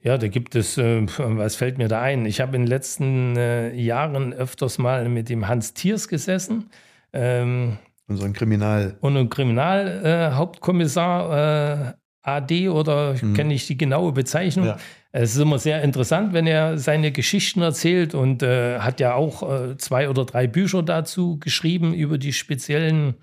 [0.03, 2.25] Ja, da gibt es, äh, was fällt mir da ein?
[2.25, 6.69] Ich habe in den letzten äh, Jahren öfters mal mit dem Hans Thiers gesessen.
[7.13, 7.77] Ähm,
[8.07, 8.97] Unseren Kriminal.
[8.99, 13.33] Und ein Kriminalhauptkommissar äh, AD oder hm.
[13.33, 14.65] kenne ich die genaue Bezeichnung.
[14.65, 14.77] Ja.
[15.13, 19.71] Es ist immer sehr interessant, wenn er seine Geschichten erzählt und äh, hat ja auch
[19.71, 23.15] äh, zwei oder drei Bücher dazu geschrieben über die speziellen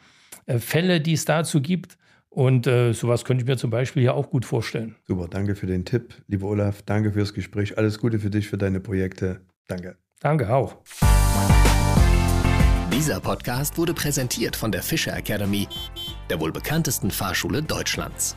[0.44, 1.96] äh, Fälle, die es dazu gibt.
[2.28, 4.96] Und äh, sowas könnte ich mir zum Beispiel hier auch gut vorstellen.
[5.06, 6.82] Super, danke für den Tipp, lieber Olaf.
[6.82, 7.78] Danke fürs Gespräch.
[7.78, 9.40] Alles Gute für dich, für deine Projekte.
[9.66, 9.96] Danke.
[10.20, 10.76] Danke auch.
[12.92, 15.66] Dieser Podcast wurde präsentiert von der Fischer Academy,
[16.28, 18.36] der wohl bekanntesten Fahrschule Deutschlands.